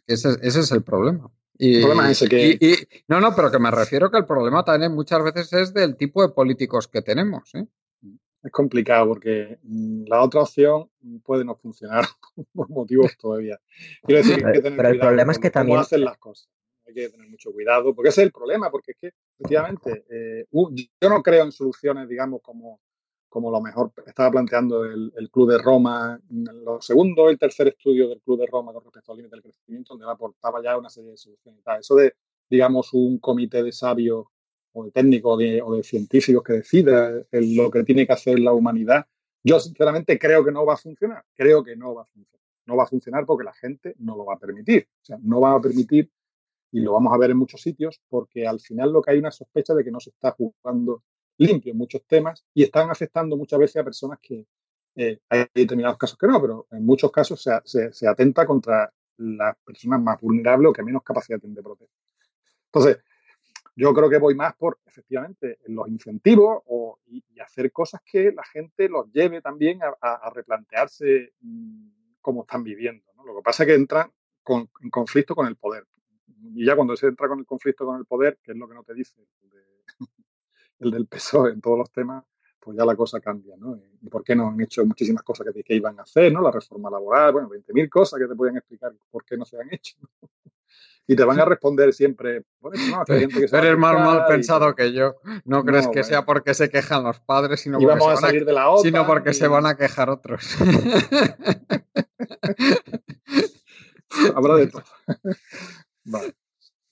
[0.08, 1.32] Ese, es el problema.
[1.58, 1.82] Y,
[3.08, 6.22] no, no, pero que me refiero que el problema también muchas veces es del tipo
[6.22, 7.54] de políticos que tenemos.
[7.56, 7.68] ¿eh?
[8.42, 10.90] Es complicado porque mm, la otra opción
[11.24, 12.06] puede no funcionar
[12.54, 13.60] por motivos todavía.
[14.04, 15.80] Quiero decir, que tener pero el problema es que también...
[15.80, 16.50] hacen las cosas.
[16.88, 20.46] Hay que tener mucho cuidado, porque ese es el problema, porque es que, efectivamente, eh,
[20.52, 22.80] yo no creo en soluciones, digamos, como
[23.30, 28.22] como lo mejor estaba planteando el, Club de Roma, los segundo el tercer estudio del
[28.22, 31.18] Club de Roma con respecto al límite del crecimiento, donde aportaba ya una serie de
[31.18, 31.62] soluciones.
[31.80, 32.14] Eso de,
[32.50, 34.26] digamos, un comité de sabios
[34.74, 39.06] o de técnicos o de científicos que decida lo que tiene que hacer la humanidad,
[39.44, 41.24] yo sinceramente creo que no va a funcionar.
[41.36, 42.40] Creo que no va a funcionar.
[42.66, 44.88] No va a funcionar porque la gente no lo va a permitir.
[45.02, 46.12] O sea, no va a permitir,
[46.72, 49.32] y lo vamos a ver en muchos sitios, porque al final lo que hay una
[49.32, 51.04] sospecha de que no se está jugando
[51.40, 54.46] limpio en muchos temas y están afectando muchas veces a personas que
[54.96, 59.56] eh, hay determinados casos que no, pero en muchos casos se, se, atenta contra las
[59.64, 61.94] personas más vulnerables o que menos capacidad tienen de proteger.
[62.66, 63.00] Entonces,
[63.76, 68.44] yo creo que voy más por, efectivamente, los incentivos o, y, hacer cosas que la
[68.44, 73.06] gente los lleve también a, replantearse mm, cómo están viviendo.
[73.26, 74.12] Lo que pasa es que entran
[74.44, 75.86] con, en conflicto con el poder.
[76.54, 78.76] y ya cuando se entra con el conflicto con el poder, que es lo que
[78.76, 79.16] no te dice
[80.80, 82.24] el, del PSOE en todos los temas,
[82.60, 83.80] pues ya la cosa cambia, ¿no?
[84.02, 86.42] ¿Y por qué no han hecho muchísimas cosas que, que iban a hacer, ¿no?
[86.42, 89.74] La reforma laboral, bueno, 20.000 cosas que te pueden explicar por qué no se han
[89.74, 89.96] hecho.
[91.08, 94.26] y te van a responder siempre, bueno, no, hay gente que se Eres más mal
[94.28, 95.16] pensado que yo.
[95.46, 98.78] No crees que sea porque se quejan los padres, sino porque, se, van a, la
[98.82, 100.58] sino porque se van a quejar otros.
[104.36, 104.84] Habrá de todo.
[106.06, 106.36] vale.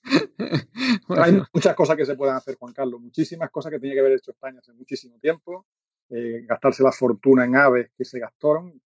[1.09, 4.13] Hay muchas cosas que se pueden hacer, Juan Carlos, muchísimas cosas que tenía que haber
[4.13, 5.65] hecho España hace muchísimo tiempo.
[6.09, 8.81] Eh, gastarse la fortuna en aves que se gastaron,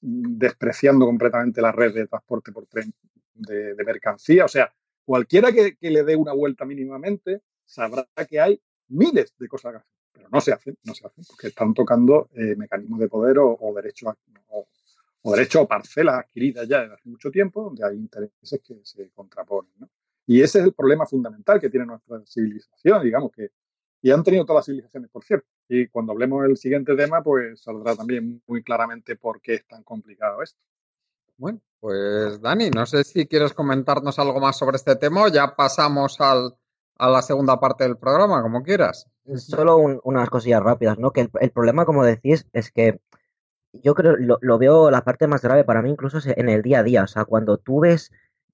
[0.00, 2.92] despreciando completamente la red de transporte por tren
[3.34, 4.44] de, mercancía.
[4.44, 4.72] O sea,
[5.04, 9.90] cualquiera que, le dé una vuelta mínimamente sabrá que hay miles de cosas que hacer,
[10.12, 13.72] pero no se hacen, no se hacen, porque están tocando eh, mecanismos de poder o,
[13.74, 14.14] derechos
[14.48, 14.68] o,
[15.22, 19.10] o derechos o parcelas adquiridas ya desde hace mucho tiempo, donde hay intereses que se
[19.10, 19.72] contraponen.
[20.26, 23.50] Y ese es el problema fundamental que tiene nuestra civilización, digamos que,
[24.02, 25.46] y han tenido todas las civilizaciones, por cierto.
[25.68, 29.84] Y cuando hablemos del siguiente tema, pues saldrá también muy claramente por qué es tan
[29.84, 30.60] complicado esto.
[31.36, 35.54] Bueno, pues Dani, no sé si quieres comentarnos algo más sobre este tema o ya
[35.54, 36.56] pasamos al,
[36.98, 39.08] a la segunda parte del programa, como quieras.
[39.36, 41.12] Solo unas cosillas rápidas, ¿no?
[41.12, 43.00] Que el, problema, como decís, es que
[43.72, 46.80] yo creo, lo, lo, veo la parte más grave para mí incluso en el día
[46.80, 47.04] a día.
[47.04, 48.10] O sea, cuando tú ves,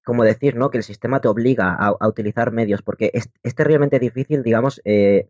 [0.09, 0.71] como decir, ¿no?
[0.71, 5.29] Que el sistema te obliga a, utilizar medios, porque es, es terriblemente difícil, digamos, eh,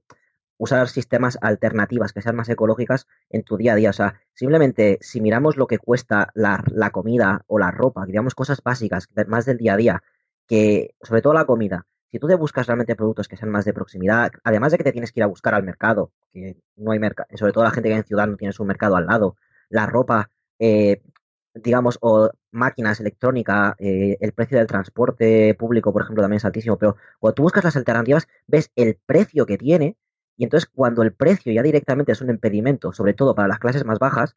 [0.58, 3.90] usar sistemas alternativas que sean más ecológicas en tu día a día.
[3.90, 8.62] O sea, simplemente si miramos lo que cuesta la, comida o la ropa, digamos cosas
[8.64, 10.04] básicas, más del día a día,
[10.48, 13.74] que sobre todo la comida, si tú te buscas realmente productos que sean más de
[13.74, 17.00] proximidad, además de que te tienes que ir a buscar al mercado, que no hay
[17.00, 19.36] mercado, sobre todo la gente que en ciudad no tiene su mercado al lado,
[19.70, 21.02] la ropa, eh,
[21.54, 26.78] digamos, o máquinas electrónicas, eh, el precio del transporte público, por ejemplo, también es altísimo,
[26.78, 29.98] pero cuando tú buscas las alternativas, ves el precio que tiene
[30.38, 33.86] y entonces cuando el precio ya directamente es un impedimento, sobre todo para las clases
[33.86, 34.36] más bajas,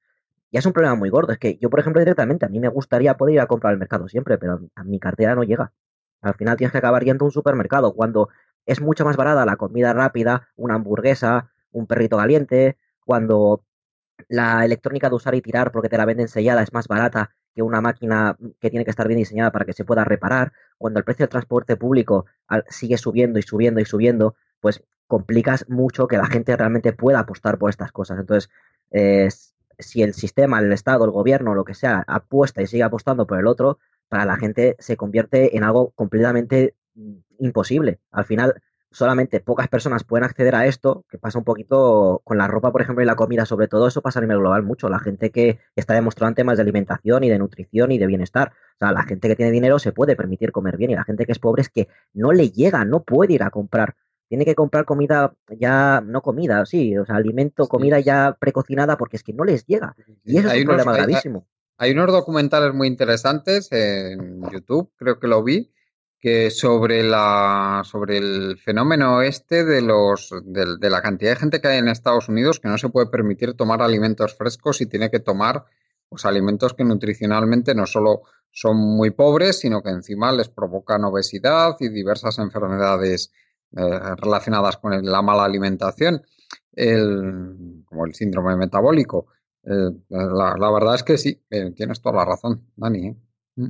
[0.52, 1.32] ya es un problema muy gordo.
[1.32, 3.78] Es que yo, por ejemplo, directamente, a mí me gustaría poder ir a comprar al
[3.78, 5.72] mercado siempre, pero a mi cartera no llega.
[6.20, 8.28] Al final tienes que acabar yendo a un supermercado cuando
[8.66, 13.64] es mucho más barata la comida rápida, una hamburguesa, un perrito caliente, cuando
[14.28, 17.62] la electrónica de usar y tirar porque te la venden sellada es más barata que
[17.62, 21.04] una máquina que tiene que estar bien diseñada para que se pueda reparar, cuando el
[21.04, 22.26] precio del transporte público
[22.68, 27.58] sigue subiendo y subiendo y subiendo, pues complicas mucho que la gente realmente pueda apostar
[27.58, 28.18] por estas cosas.
[28.18, 28.50] Entonces,
[29.78, 33.38] si el sistema, el Estado, el gobierno, lo que sea, apuesta y sigue apostando por
[33.38, 37.98] el otro, para la gente se convierte en algo completamente mm, imposible.
[38.10, 42.46] Al final, solamente pocas personas pueden acceder a esto, que pasa un poquito con la
[42.46, 44.88] ropa, por ejemplo, y la comida, sobre todo eso pasa a nivel global mucho.
[44.88, 48.52] La gente que está demostrando temas de alimentación y de nutrición y de bienestar.
[48.74, 51.26] O sea, la gente que tiene dinero se puede permitir comer bien y la gente
[51.26, 53.96] que es pobre es que no le llega, no puede ir a comprar
[54.32, 59.18] tiene que comprar comida ya, no comida, sí, o sea, alimento, comida ya precocinada porque
[59.18, 59.94] es que no les llega.
[60.24, 61.46] Y eso es un problema gravísimo.
[61.76, 65.70] Hay, unos documentales muy interesantes en YouTube, creo que lo vi,
[66.22, 71.66] que sobre la sobre el fenómeno este de los de, la cantidad de gente que
[71.66, 75.18] hay en Estados Unidos que no se puede permitir tomar alimentos frescos y tiene que
[75.18, 75.64] tomar
[76.08, 81.74] pues alimentos que nutricionalmente no solo son muy pobres, sino que encima les provocan obesidad
[81.80, 83.32] y diversas enfermedades
[83.76, 86.22] eh, relacionadas con la mala alimentación,
[86.72, 89.26] el, como el síndrome metabólico.
[89.64, 93.16] Eh, la, verdad es que sí, eh, tienes toda la razón, Dani.
[93.56, 93.68] Mm.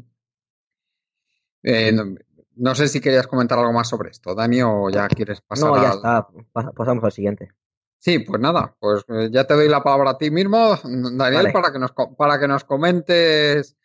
[2.57, 5.71] No, sé si querías comentar algo más sobre esto, Dani, o ya quieres pasar.
[5.71, 6.29] No, ya está,
[6.75, 7.51] pasamos al siguiente.
[7.99, 11.79] Sí, pues nada, pues ya te doy la palabra a ti mismo, Daniel, para, que
[11.79, 13.77] nos, para que nos comentes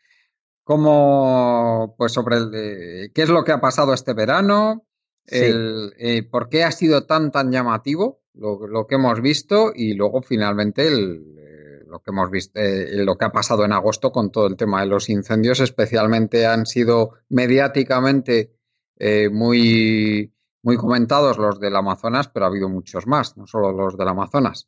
[0.64, 4.88] cómo, pues sobre el, qué es lo que ha pasado este verano,
[5.28, 10.22] el, eh, por qué ha sido tan tan llamativo lo, que hemos visto y luego
[10.22, 14.48] finalmente eh, lo que hemos visto, eh, lo que ha pasado en agosto con todo
[14.48, 18.57] el tema de los incendios, especialmente han sido mediáticamente
[19.32, 20.32] muy
[20.64, 24.68] muy comentados los del Amazonas, pero ha habido muchos más, no solo los del Amazonas.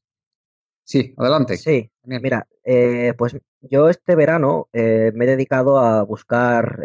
[0.83, 1.57] Sí, adelante.
[1.57, 2.47] Sí, mira,
[3.17, 6.79] pues yo este verano me he dedicado a buscar,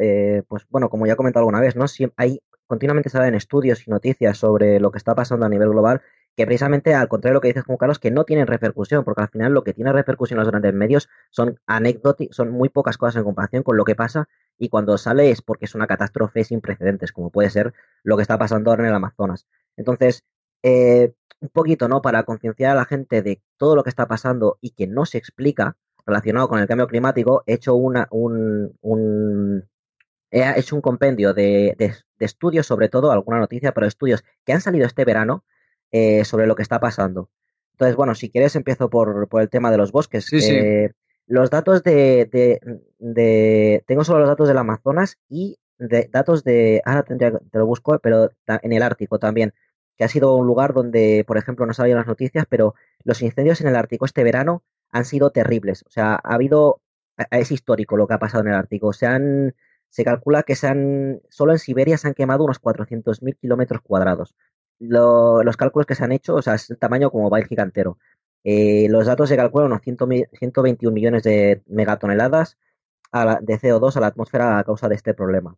[0.49, 1.87] pues bueno, como ya he comentado alguna vez, ¿no?
[1.87, 6.03] Si hay continuamente salen estudios y noticias sobre lo que está pasando a nivel global
[6.37, 9.23] que precisamente al contrario de lo que dices Juan Carlos, que no tienen repercusión, porque
[9.23, 12.99] al final lo que tiene repercusión en los grandes medios son anécdotas, son muy pocas
[12.99, 14.29] cosas en comparación con lo que pasa
[14.59, 17.73] y cuando sale es porque es una catástrofe sin precedentes, como puede ser
[18.03, 19.47] lo que está pasando ahora en el Amazonas.
[19.77, 20.25] Entonces,
[20.63, 22.03] eh, un poquito, ¿no?
[22.03, 25.19] Para concienciar a la gente de todo lo que está pasando y que no se
[25.19, 25.77] explica
[26.07, 29.69] relacionado con el cambio climático, he hecho una, un,
[30.31, 31.77] he hecho un compendio de,
[32.19, 35.45] estudios, sobre todo, alguna noticia, pero estudios que han salido este verano
[35.93, 37.31] eh, sobre lo que está pasando.
[37.73, 40.27] Entonces, bueno, si quieres empiezo por, el tema de los bosques.
[40.27, 40.53] Sí, sí.
[40.53, 40.91] Eh,
[41.27, 42.61] los datos de,
[43.87, 46.83] Tengo solo los datos del Amazonas y de datos de...
[46.85, 49.55] Ahora tendría, te lo busco, pero en el Ártico también,
[49.97, 52.75] que ha sido un lugar donde, por ejemplo, no sabían las noticias, pero
[53.05, 55.83] los incendios en el Ártico este verano han sido terribles.
[55.87, 56.81] O sea, ha habido...
[57.31, 58.93] Es histórico lo que ha pasado en el Ártico.
[58.93, 59.55] Se han...
[59.89, 64.35] Se calcula que se han, solo en Siberia se han quemado unos 400.000 kilómetros cuadrados.
[64.79, 67.99] Los cálculos que se han hecho, o sea, es el tamaño como Bélgica entero.
[68.45, 72.59] Eh, los datos se calculan unos 121 millones de megatoneladas
[73.41, 75.57] de CO2 a la atmósfera a causa de este problema.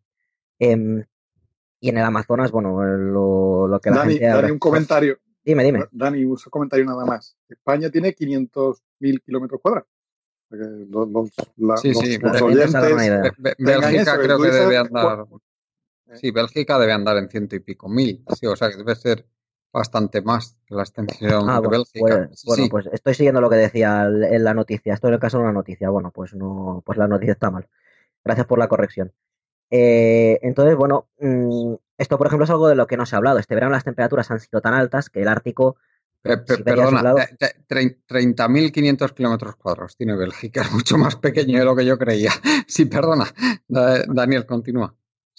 [0.59, 1.05] Em,
[1.81, 4.27] y en el Amazonas, bueno, lo, que la Dani, gente...
[4.27, 5.19] Dani, un comentario.
[5.45, 5.85] Dime, dime.
[5.91, 7.37] Dani, un comentario nada más.
[7.49, 9.89] España tiene 500.000 kilómetros cuadrados.
[10.49, 11.09] Los,
[11.57, 12.19] los, sí, sí,
[13.59, 15.27] Bélgica creo que debe andar...
[16.15, 18.25] Sí, Bélgica debe andar en ciento y pico mil.
[18.39, 19.27] Sí, o sea que debe ser
[19.73, 22.27] bastante más la extensión ah, de bueno, Bélgica.
[22.29, 24.95] Pues, bueno, pues estoy siguiendo lo que decía en la noticia.
[24.95, 25.91] Esto en el caso de una noticia.
[25.91, 27.69] Bueno, pues no, pues la noticia está mal.
[28.25, 29.13] Gracias por la corrección.
[29.71, 33.19] Eh, entonces, bueno, mm, esto por ejemplo es algo de lo que no se ha
[33.19, 33.39] hablado.
[33.39, 35.77] Este verano las temperaturas han sido tan altas que el Ártico.
[36.23, 37.15] perdona,
[37.69, 42.33] 30.500 kilómetros cuadrados tiene Bélgica, es mucho más pequeño de lo que yo creía.
[42.67, 43.27] Sí, perdona.
[43.69, 44.95] Daniel, continúa.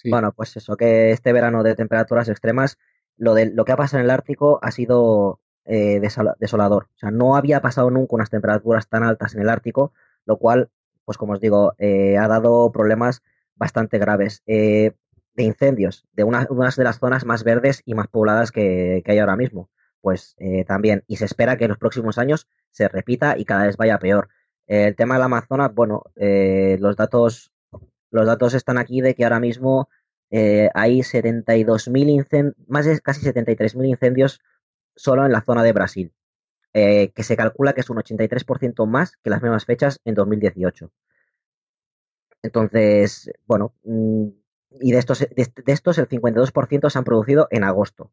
[0.05, 2.77] Bueno, pues eso, que este verano de temperaturas extremas
[3.17, 6.83] lo, de, lo que ha pasado en el Ártico ha sido eh, desolador.
[6.95, 9.91] O sea, no había pasado nunca unas temperaturas tan altas en el Ártico,
[10.25, 10.69] lo cual,
[11.03, 13.21] pues como os digo, eh, ha dado problemas
[13.55, 14.93] bastante graves eh,
[15.33, 19.35] de incendios, de una, de las zonas más verdes y más pobladas que, hay ahora
[19.35, 19.69] mismo.
[19.99, 20.37] Pues
[20.67, 23.99] también, y se espera que en los próximos años se repita y cada vez vaya
[23.99, 24.29] peor.
[24.67, 27.51] el tema del Amazonas, bueno, los datos
[28.11, 29.89] los datos están aquí de que ahora mismo
[30.29, 34.41] eh, hay 72.000 incendios, más de casi 73.000 incendios
[34.95, 36.13] solo en la zona de Brasil,
[36.73, 40.91] eh, que se calcula que es un 83% más que las mismas fechas en 2018.
[42.43, 44.27] Entonces, bueno, mm,
[44.81, 48.11] y de estos, de, estos el 52% se han producido en agosto.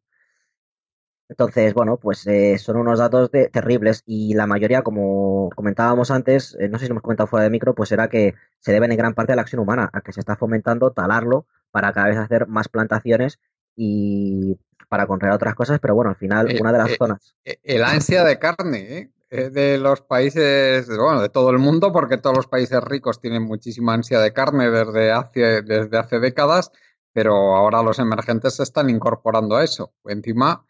[1.27, 6.77] Entonces, bueno, pues eh, son unos datos terribles y la mayoría, como comentábamos antes, no
[6.77, 9.33] sé si hemos comentado fuera de micro, pues era que se deben en gran parte
[9.33, 12.69] a la acción humana, a que se está fomentando talarlo para cada vez hacer más
[12.69, 13.39] plantaciones
[13.75, 14.57] y
[14.87, 17.35] para conrear otras cosas, pero bueno, al final eh, una de las eh, zonas.
[17.43, 19.49] Eh, el ansia de carne, ¿eh?
[19.49, 23.93] de los países, bueno, de todo el mundo, porque todos los países ricos tienen muchísima
[23.93, 26.71] ansia de carne desde hace, desde hace décadas,
[27.11, 29.93] pero ahora los emergentes se están incorporando a eso.
[30.05, 30.64] Encima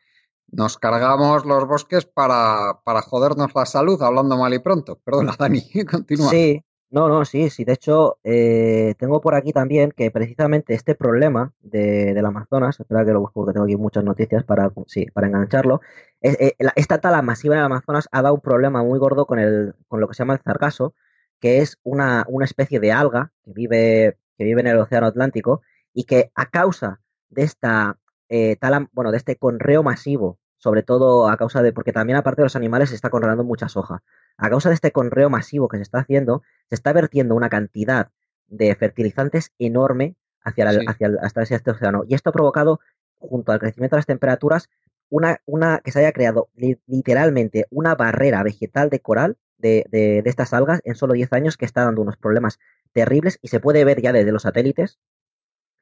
[0.51, 4.99] nos cargamos los bosques para, para jodernos la salud, hablando mal y pronto.
[5.03, 6.29] Perdona, Dani, continúa.
[6.29, 7.65] Sí, no, no, sí, sí.
[7.65, 13.03] De hecho, eh, tengo por aquí también que precisamente este problema de, del Amazonas, espera
[13.03, 15.81] que lo busco porque tengo aquí muchas noticias para, sí, para engancharlo.
[16.21, 19.75] Eh, esta tala masiva en el Amazonas ha dado un problema muy gordo con, el,
[19.87, 20.93] con lo que se llama el zargaso,
[21.39, 25.61] que es una, una especie de alga que vive, que vive en el Océano Atlántico
[25.93, 27.97] y que a causa de esta
[28.29, 32.41] eh, tala, bueno, de este conreo masivo, sobre todo a causa de, porque también aparte
[32.41, 34.03] de los animales se está conreando mucha soja
[34.37, 38.09] a causa de este conreo masivo que se está haciendo, se está vertiendo una cantidad
[38.47, 42.03] de fertilizantes enorme hacia, hacia hasta este océano.
[42.07, 42.79] Y esto ha provocado,
[43.17, 44.69] junto al crecimiento de las temperaturas,
[45.09, 50.53] una, una que se haya creado literalmente una barrera vegetal de coral de, de, estas
[50.53, 52.59] algas en solo 10 años que está dando unos problemas
[52.91, 54.99] terribles y se puede ver ya desde los satélites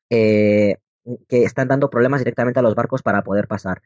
[0.10, 0.78] eh,
[1.28, 3.82] que están dando problemas directamente a los barcos para poder pasar.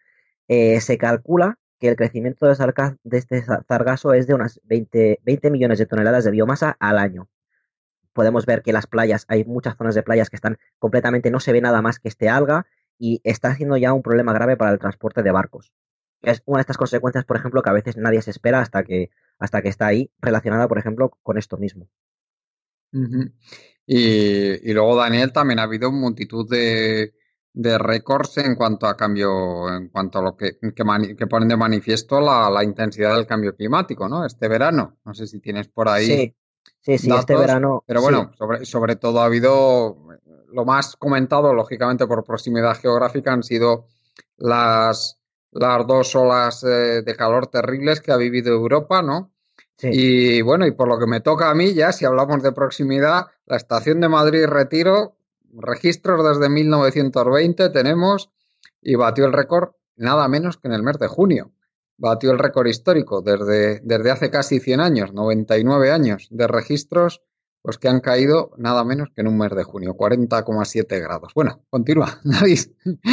[0.47, 5.79] Eh, se calcula que el crecimiento de, este sargazo es de unas 20, 20 millones
[5.79, 7.29] de toneladas de biomasa al año.
[8.13, 11.51] Podemos ver que las playas, hay muchas zonas de playas que están completamente, no se
[11.51, 12.65] ve nada más que este alga
[12.97, 15.71] y está haciendo ya un problema grave para el transporte de barcos.
[16.23, 19.11] Es una de estas consecuencias, por ejemplo, que a veces nadie se espera hasta que,
[19.37, 21.89] hasta que está ahí, relacionada, por ejemplo, con esto mismo.
[23.85, 27.13] Y, y, luego, Daniel, también ha habido multitud de,
[27.53, 32.21] de récords en cuanto a cambio, en cuanto a lo que, que, ponen de manifiesto
[32.21, 34.25] la, la, intensidad del cambio climático, ¿no?
[34.25, 34.99] Este verano.
[35.03, 36.05] No sé si tienes por ahí.
[36.05, 36.35] Sí,
[36.81, 37.83] sí, sí este verano.
[37.87, 39.97] Pero bueno, sobre, sobre todo ha habido
[40.51, 43.87] lo más comentado, lógicamente por proximidad geográfica, han sido
[44.37, 45.19] las,
[45.51, 49.33] las dos olas eh, de calor terribles que ha vivido Europa, ¿no?
[49.81, 53.27] Y bueno, y por lo que me toca a mí, ya si hablamos de proximidad,
[53.45, 55.17] la estación de Madrid Retiro
[55.53, 58.31] registros desde 1920 tenemos
[58.81, 61.51] y batió el récord nada menos que en el mes de junio.
[61.97, 67.23] Batió el récord histórico desde, desde hace casi 100 años, 99 años de registros
[67.61, 71.33] pues que han caído nada menos que en un mes de junio, 40,7 grados.
[71.35, 72.59] Bueno, continúa, David.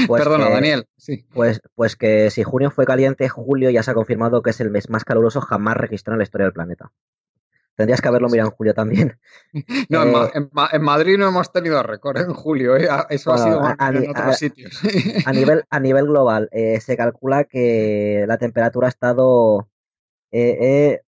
[0.06, 0.86] Pues Perdona, Daniel.
[0.96, 1.26] Sí.
[1.34, 4.70] Pues, pues que si junio fue caliente, julio ya se ha confirmado que es el
[4.70, 6.92] mes más caluroso jamás registrado en la historia del planeta.
[7.76, 9.18] Tendrías que haberlo mirado en julio también.
[9.88, 12.88] No, en, eh, Madrid no hemos tenido récord en julio, ¿eh?
[13.10, 14.80] eso ha sido en otros sitios.
[15.26, 19.68] A nivel, a nivel global, eh, se calcula que la temperatura ha estado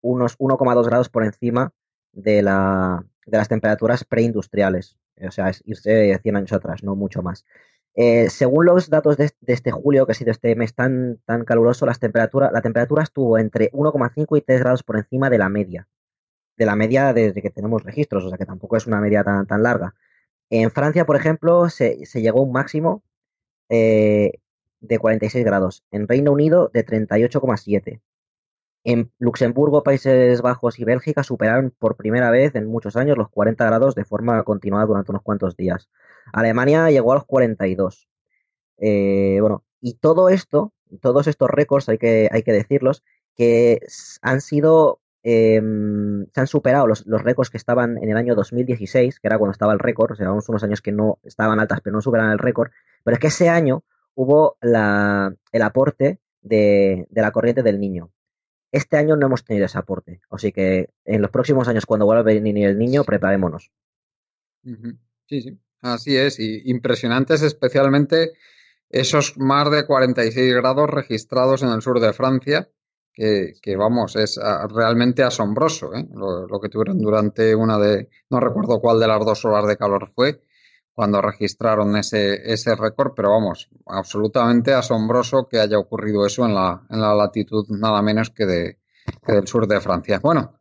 [0.01, 1.71] unos 1,2 grados por encima
[2.11, 4.97] de, la, de las temperaturas preindustriales.
[5.25, 7.45] O sea, es irse 100 años atrás, no mucho más.
[8.29, 11.99] según los datos de, este julio, que ha sido este mes tan, tan caluroso, las
[11.99, 15.87] temperatura, la temperatura estuvo entre 1,5 y 3 grados por encima de la media
[16.57, 19.45] de la media desde que tenemos registros, o sea que tampoco es una media tan,
[19.47, 19.95] tan larga.
[20.49, 23.03] En Francia, por ejemplo, se, llegó a un máximo
[23.69, 24.33] eh,
[24.81, 28.01] de 46 grados, en Reino Unido de 38,7.
[28.83, 33.65] En Luxemburgo, Países Bajos y Bélgica superaron por primera vez en muchos años los 40
[33.65, 35.89] grados de forma continuada durante unos cuantos días.
[36.33, 38.09] Alemania llegó a los 42.
[38.77, 43.03] Eh, bueno, y todo esto, todos estos récords, hay que, hay que decirlos,
[43.35, 43.79] que
[44.21, 49.27] han sido Em, se han superado los, récords que estaban en el año 2016, que
[49.27, 52.01] era cuando estaba el récord, o sea, unos años que no estaban altas, pero no
[52.01, 52.71] superan el récord.
[53.03, 53.83] Pero es que ese año
[54.15, 58.11] hubo el aporte de, la corriente del niño.
[58.73, 62.21] Este año no hemos tenido ese aporte, así que en los próximos años, cuando vuelva
[62.21, 63.71] a venir el niño, preparémonos.
[64.63, 66.39] Sí, sí, así es.
[66.39, 68.31] Y impresionantes especialmente
[68.89, 72.67] esos más de 46 grados registrados en el sur de Francia,
[73.13, 76.07] que, vamos, es ah, realmente asombroso ¿eh?
[76.11, 80.11] lo, que tuvieron durante una de, no recuerdo cuál de las dos horas de calor
[80.15, 80.41] fue,
[80.93, 86.85] cuando registraron ese, ese récord, pero vamos, absolutamente asombroso que haya ocurrido eso en la,
[86.89, 88.79] en la latitud nada menos que, de,
[89.27, 90.19] del sur de Francia.
[90.19, 90.59] Bueno,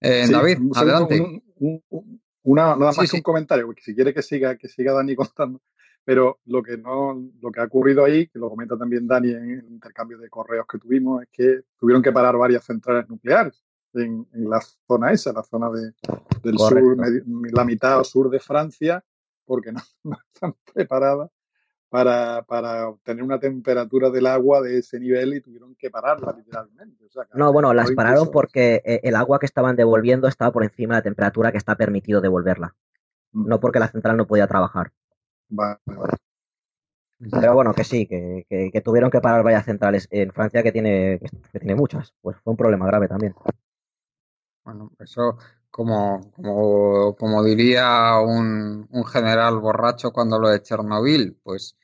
[0.00, 1.42] eh, David, adelante.
[2.42, 5.60] una, nada más que un comentario, porque si quiere que siga, que siga Dani contando.
[6.04, 9.50] Pero lo que no, lo que ha ocurrido ahí, que lo comenta también Dani en
[9.50, 14.26] el intercambio de correos que tuvimos, es que tuvieron que parar varias centrales nucleares en,
[14.32, 15.92] la zona esa, la zona de,
[16.42, 16.96] del sur,
[17.52, 19.04] la mitad sur de Francia,
[19.48, 19.72] porque
[20.04, 21.30] no, están preparadas
[21.88, 27.06] para, para, obtener una temperatura del agua de ese nivel y tuvieron que pararla literalmente.
[27.32, 30.98] no, bueno, las pararon porque eh, el agua que estaban devolviendo estaba por encima de
[30.98, 32.76] la temperatura que está permitido devolverla.
[33.32, 33.48] Mm.
[33.48, 34.92] No porque la central no podía trabajar.
[37.30, 41.20] Pero bueno, que sí, que, que, tuvieron que parar varias centrales en Francia que tiene,
[41.52, 42.14] que tiene muchas.
[42.20, 43.34] Pues fue un problema grave también.
[44.62, 45.38] Bueno, eso
[45.70, 51.76] como, como, como diría un, un general borracho cuando lo de Chernobyl, pues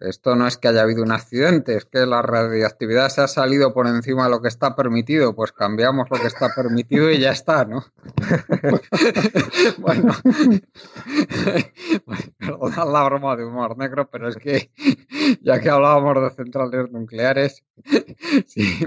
[0.00, 3.74] esto no es que haya habido un accidente, es que la radioactividad se ha salido
[3.74, 7.32] por encima de lo que está permitido, pues cambiamos lo que está permitido y ya
[7.32, 7.84] está, ¿no?
[9.78, 10.14] bueno,
[12.38, 14.70] perdonad la broma de humor negro, pero es que
[15.42, 17.62] ya que hablábamos de centrales nucleares,
[18.46, 18.86] sí.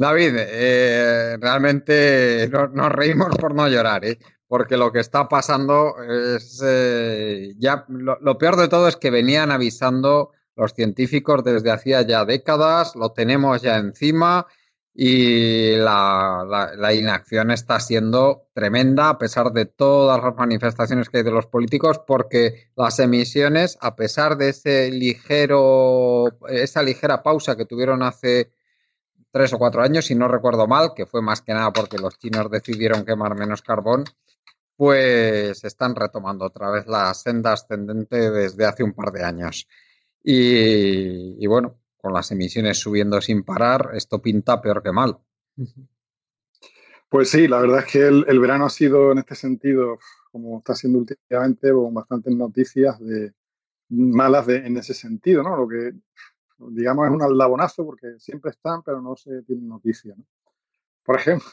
[0.00, 4.18] David, eh, realmente nos reímos por no llorar, ¿eh?
[4.48, 9.50] porque lo que está pasando es eh, ya lo, peor de todo es que venían
[9.50, 14.46] avisando los científicos desde hacía ya décadas, lo tenemos ya encima
[14.94, 21.24] y la, la, inacción está siendo tremenda a pesar de todas las manifestaciones que hay
[21.24, 27.66] de los políticos porque las emisiones a pesar de ese ligero esa ligera pausa que
[27.66, 28.50] tuvieron hace
[29.30, 32.18] tres o cuatro años si no recuerdo mal que fue más que nada porque los
[32.18, 34.04] chinos decidieron quemar menos carbón
[34.80, 39.68] pues están retomando otra vez la senda ascendente desde hace un par de años.
[40.24, 45.18] Y, bueno, con las emisiones subiendo sin parar, esto pinta peor que mal.
[47.10, 49.98] Pues sí, la verdad es que el, verano ha sido en este sentido,
[50.32, 53.34] como está siendo últimamente, con bastantes noticias de
[53.90, 55.58] malas en ese sentido, ¿no?
[55.58, 55.92] Lo que
[56.68, 60.16] digamos es un aldabonazo porque siempre están, pero no se tienen noticias.
[61.02, 61.48] Por ejemplo,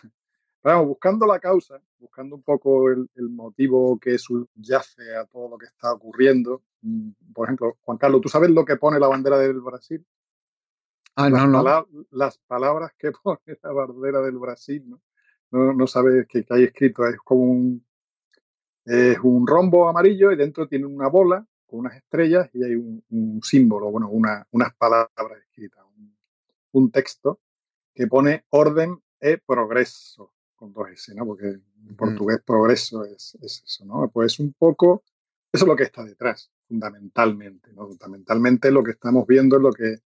[0.85, 5.93] buscando la causa, buscando un poco el, motivo que subyace a todo lo que está
[5.93, 6.63] ocurriendo.
[6.81, 10.05] Mm, por ejemplo, Juan Carlos, ¿tú sabes lo que pone la bandera del Brasil?
[11.15, 11.87] Ah, las, no, no.
[12.11, 15.01] las palabras que pone la bandera del Brasil, ¿no?
[15.49, 17.05] No, sabes qué, hay escrito.
[17.05, 17.85] Es como un,
[18.83, 23.41] es un rombo amarillo y dentro tiene una bola con unas estrellas y hay un,
[23.43, 25.11] símbolo, bueno, una, unas palabras
[25.41, 26.15] escritas, un,
[26.71, 27.39] un texto
[27.93, 31.25] que pone orden e progreso con dos S, ¿no?
[31.25, 34.09] Porque en portugués progreso es, eso, ¿no?
[34.09, 35.03] Pues un poco,
[35.51, 37.87] eso es lo que está detrás, fundamentalmente, ¿no?
[37.87, 39.99] Fundamentalmente lo que estamos viendo es lo que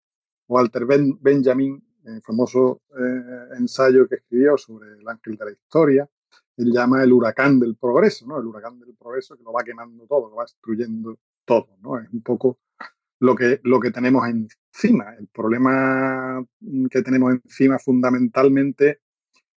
[0.48, 6.10] Walter Benjamin, el famoso eh, ensayo que escribió sobre el ángel de la historia,
[6.58, 8.40] él llama el huracán del progreso, ¿no?
[8.40, 11.18] El huracán del progreso que lo va quemando todo, lo va destruyendo
[11.50, 11.98] todo, ¿no?
[11.98, 12.60] Es un poco
[13.20, 15.16] lo que, lo que tenemos encima.
[15.18, 16.46] El problema
[16.92, 19.00] que tenemos encima fundamentalmente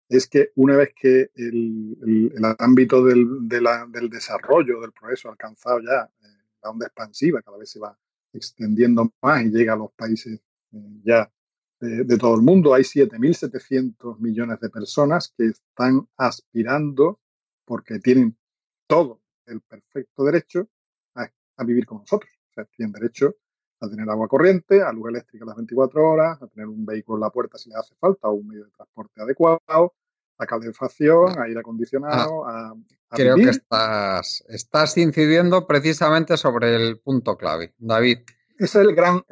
[0.08, 6.44] es que una vez que el, ámbito del, del, desarrollo, del progreso alcanzado ya eh,
[6.64, 7.98] la onda expansiva, cada vez se va
[8.32, 10.40] extendiendo más y llega a los países
[10.72, 11.30] eh, ya
[11.82, 12.74] de, todo el mundo.
[12.74, 17.20] Hay 7.700 millones de personas que están aspirando,
[17.66, 18.38] porque tienen
[18.88, 20.70] todo el perfecto derecho
[21.62, 22.32] a, vivir con nosotros.
[22.50, 23.36] O sea, tienen derecho
[23.80, 27.22] a tener agua corriente, a luz eléctrica las 24 horas, a tener un vehículo en
[27.22, 29.96] la puerta si le hace falta o un medio de transporte adecuado,
[30.38, 32.74] a calefacción, a aire acondicionado, ah,
[33.10, 38.20] a, Creo que estás, estás incidiendo precisamente sobre el punto clave, David.
[38.58, 39.24] Ese es el gran,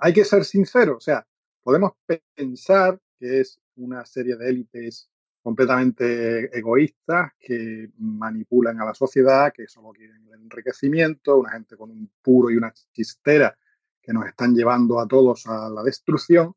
[0.00, 1.26] hay que ser sincero, o sea,
[1.62, 1.92] podemos
[2.34, 5.10] pensar que es una serie de élites
[5.48, 11.90] completamente egoístas que manipulan a la sociedad, que solo quieren el enriquecimiento, una gente con
[11.90, 13.56] un puro y una chistera
[14.02, 16.54] que nos están llevando a todos a la destrucción,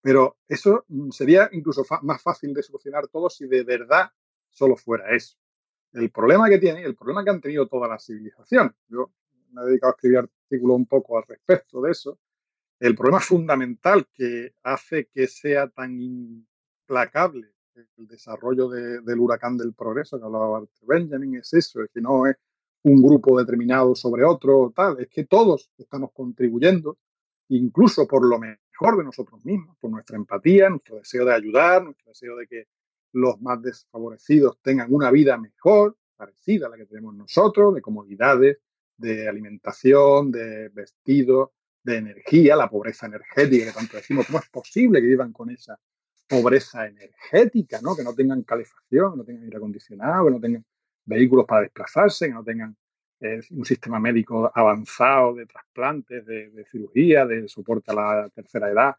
[0.00, 4.12] pero eso sería incluso más fácil de solucionar todo si de verdad
[4.48, 5.36] solo fuera eso.
[5.92, 9.10] El problema que tiene, el problema que han tenido toda la civilización, yo
[9.50, 12.20] me he dedicado a escribir artículos un poco al respecto de eso,
[12.78, 20.18] el problema fundamental que hace que sea tan implacable el desarrollo del huracán del progreso
[20.18, 22.36] que hablaba Benjamin es eso, es que no es
[22.84, 26.98] un grupo determinado sobre otro, tal, es que todos estamos contribuyendo,
[27.48, 32.10] incluso por lo mejor de nosotros mismos, por nuestra empatía, nuestro deseo de ayudar, nuestro
[32.10, 32.64] deseo de que
[33.12, 38.58] los más desfavorecidos tengan una vida mejor, parecida a la que tenemos nosotros, de comodidades,
[38.96, 41.50] de alimentación, de vestidos,
[41.82, 45.78] de energía, la pobreza energética que tanto decimos, ¿cómo es posible que vivan con esa
[46.28, 47.94] pobreza energética, ¿no?
[47.94, 50.64] que no tengan calefacción, que no tengan aire acondicionado, que no tengan
[51.04, 52.76] vehículos para desplazarse, que no tengan
[53.20, 58.96] eh, un sistema médico avanzado de trasplantes, de, cirugía, de soporte a la tercera edad.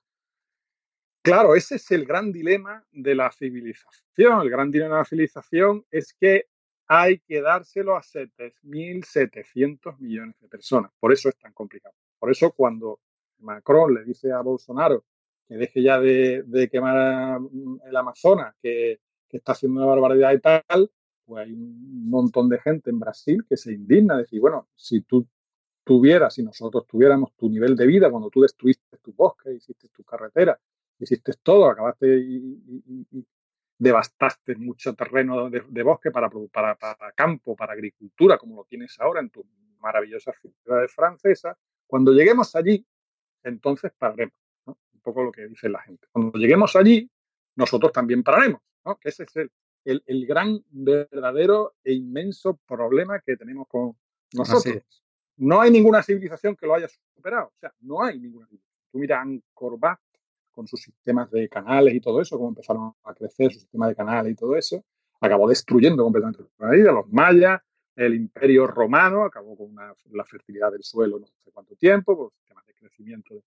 [1.22, 4.42] Claro, ese es el gran dilema de la civilización.
[4.42, 6.48] El gran dilema de la civilización es que
[6.88, 10.92] hay que dárselo a 7.700 millones de personas.
[11.00, 11.96] Por eso es tan complicado.
[12.20, 13.00] Por eso cuando
[13.40, 15.04] Macron le dice a Bolsonaro
[15.48, 20.92] que deje ya de, quemar mm, el Amazonas, que, está haciendo una barbaridad y tal,
[21.26, 25.28] pues hay un montón de gente en Brasil que se indigna, decir, bueno, si tú
[25.84, 30.04] tuvieras, si nosotros tuviéramos tu nivel de vida cuando tú destruiste tu bosque, hiciste tu
[30.04, 30.60] carretera,
[31.00, 33.26] hiciste todo, acabaste y,
[33.76, 39.32] devastaste mucho terreno de, bosque para, para, campo, para agricultura, como lo tienes ahora en
[39.32, 39.44] tu
[39.80, 40.32] maravillosa
[40.64, 42.86] ciudad francesa, cuando lleguemos allí,
[43.44, 44.43] entonces pararemos.
[45.04, 46.08] Poco lo que dice la gente.
[46.12, 47.10] Cuando lleguemos allí,
[47.56, 48.62] nosotros también pararemos.
[49.00, 49.36] Que ese es
[49.86, 53.96] el, el, gran, verdadero e inmenso problema que tenemos con
[54.34, 54.84] nosotros.
[55.38, 57.48] No hay ninguna civilización que lo haya superado.
[57.48, 58.74] O sea, no hay ninguna civilización.
[58.92, 60.00] Tú mira Angkor Wat
[60.52, 63.96] con sus sistemas de canales y todo eso, cómo empezaron a crecer su sistema de
[63.96, 64.86] canales y todo eso,
[65.20, 66.92] acabó destruyendo completamente la vida.
[66.92, 67.60] Los mayas,
[67.96, 72.66] el imperio romano acabó con la fertilidad del suelo no sé cuánto tiempo, por sistemas
[72.68, 73.44] de crecimiento.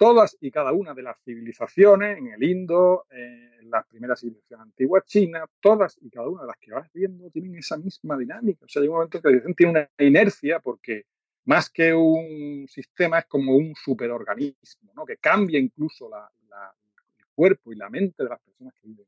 [0.00, 5.04] Todas y cada una de las civilizaciones, en el Indo, en las primeras civilizaciones antiguas
[5.04, 8.64] China, todas y cada una de las que vas viendo tienen esa misma dinámica.
[8.64, 11.04] O sea, hay un momento que tiene una inercia porque
[11.44, 15.04] más que un sistema es como un superorganismo, ¿no?
[15.04, 19.06] que cambia incluso el cuerpo y la mente de las personas que viven.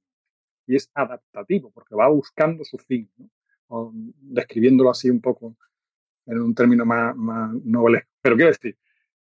[0.67, 3.11] Y es adaptativo porque va buscando su fin.
[3.17, 3.31] ¿no?
[3.95, 5.57] describiéndolo así un poco
[6.27, 8.09] en un término más, más noble.
[8.21, 8.77] Pero quiero decir,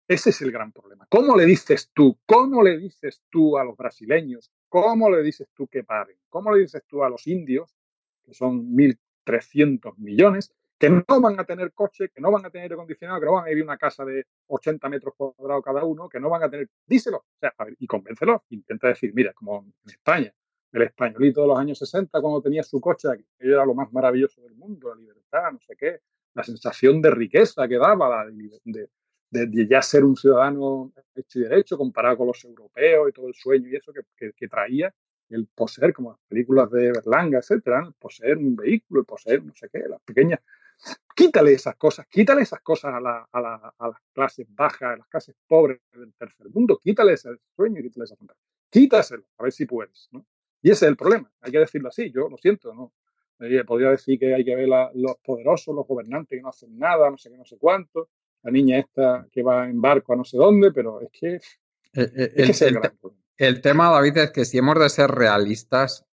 [0.09, 1.07] ese es el gran problema.
[1.09, 2.18] ¿Cómo le dices tú?
[2.26, 4.50] ¿Cómo le dices tú a los brasileños?
[4.68, 6.16] ¿Cómo le dices tú que paren?
[6.28, 7.74] ¿Cómo le dices tú a los indios,
[8.24, 12.64] que son 1.300 millones, que no van a tener coche, que no van a tener
[12.64, 16.09] aire acondicionado, que no van a vivir una casa de 80 metros cuadrados cada uno,
[16.09, 16.68] que no van a tener...
[16.86, 18.44] Díselo, o sea, y convéncelo.
[18.50, 20.34] Intenta decir, mira, como en España,
[20.72, 24.42] el españolito de los años 60 cuando tenía su coche, que era lo más maravilloso
[24.42, 26.00] del mundo, la libertad, no sé qué,
[26.34, 28.88] la sensación de riqueza que daba, de, de,
[29.32, 33.68] ya ser un ciudadano hecho y derecho comparado con los europeos y todo el sueño
[33.68, 34.94] y eso que, que, traía
[35.30, 39.54] el poseer, como las películas de Berlanga, etcétera, el poseer un vehículo, el poseer no
[39.54, 40.40] sé qué, las pequeñas.
[41.14, 44.96] Quítale esas cosas, quítale esas cosas a, la, a, la, a las clases bajas, a
[44.96, 48.42] las clases pobres del tercer mundo, quítale ese sueño y quítale esa fantasía.
[48.68, 50.08] Quítaselo, a ver si puedes.
[50.12, 50.26] ¿no?
[50.60, 52.92] Y ese es el problema, hay que decirlo así, yo lo siento, ¿no?
[53.40, 56.78] Eh, podría decir que hay que ver a los poderosos, los gobernantes que no hacen
[56.78, 58.08] nada, no sé qué, no sé cuánto,
[58.43, 61.40] la niña esta que va en barco a no sé dónde, pero es que...
[61.95, 62.80] Eh, el,
[63.36, 66.07] el, tema, David, es que si hemos de ser realistas,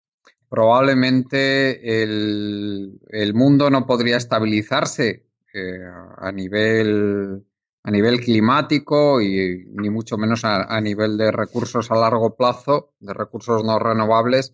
[0.50, 5.80] probablemente el, el mundo no podría estabilizarse eh,
[6.18, 7.46] a nivel
[7.88, 13.14] a nivel climático y ni mucho menos a, nivel de recursos a largo plazo, de
[13.14, 14.54] recursos no renovables,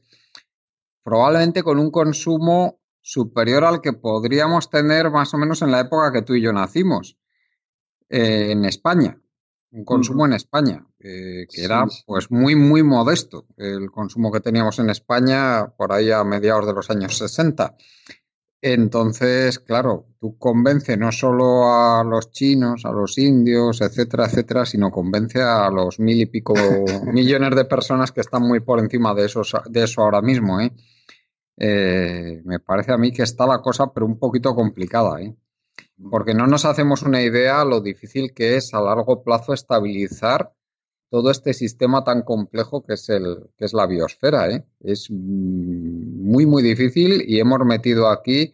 [1.03, 6.11] probablemente con un consumo superior al que podríamos tener más o menos en la época
[6.11, 7.17] que tú y yo nacimos,
[8.13, 9.19] eh, en España,
[9.71, 14.77] un consumo en España, eh, que era pues muy, muy modesto el consumo que teníamos
[14.77, 17.75] en España por ahí a mediados de los años 60.
[18.61, 24.91] Entonces, claro, tú convence no solo a los chinos, a los indios, etcétera, etcétera, sino
[24.91, 26.53] convence a los mil y pico
[27.11, 30.61] millones de personas que están muy por encima de, esos, de eso ahora mismo.
[30.61, 30.71] ¿eh?
[31.57, 32.43] ¿eh?
[32.45, 35.19] me parece a mí que está la cosa, pero un poquito complicada.
[35.19, 35.35] ¿eh?
[36.09, 40.53] Porque no nos hacemos una idea lo difícil que es a largo plazo estabilizar
[41.09, 44.49] todo este sistema tan complejo que es el que es la biosfera.
[44.49, 44.65] ¿eh?
[44.79, 48.53] Es muy muy difícil y hemos metido aquí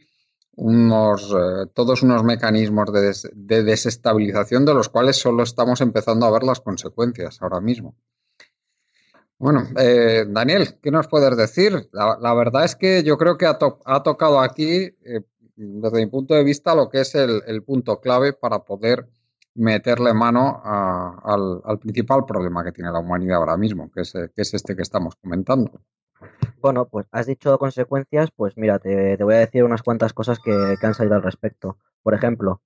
[0.57, 6.43] unos eh, todos unos mecanismos de, desestabilización de los cuales solo estamos empezando a ver
[6.43, 7.95] las consecuencias ahora mismo.
[9.37, 11.89] Bueno, eh, Daniel, ¿qué nos puedes decir?
[11.93, 13.57] La, verdad es que yo creo que ha,
[14.03, 14.93] tocado aquí,
[15.65, 19.07] desde mi punto de vista, lo que es el punto clave para poder
[19.59, 24.81] meterle mano al, principal problema que tiene la humanidad ahora mismo, que es, este que
[24.81, 25.71] estamos comentando.
[26.61, 30.75] Bueno, pues has dicho consecuencias, pues mira, te, voy a decir unas cuantas cosas que,
[30.81, 31.77] han salido al respecto.
[32.03, 32.61] Por ejemplo,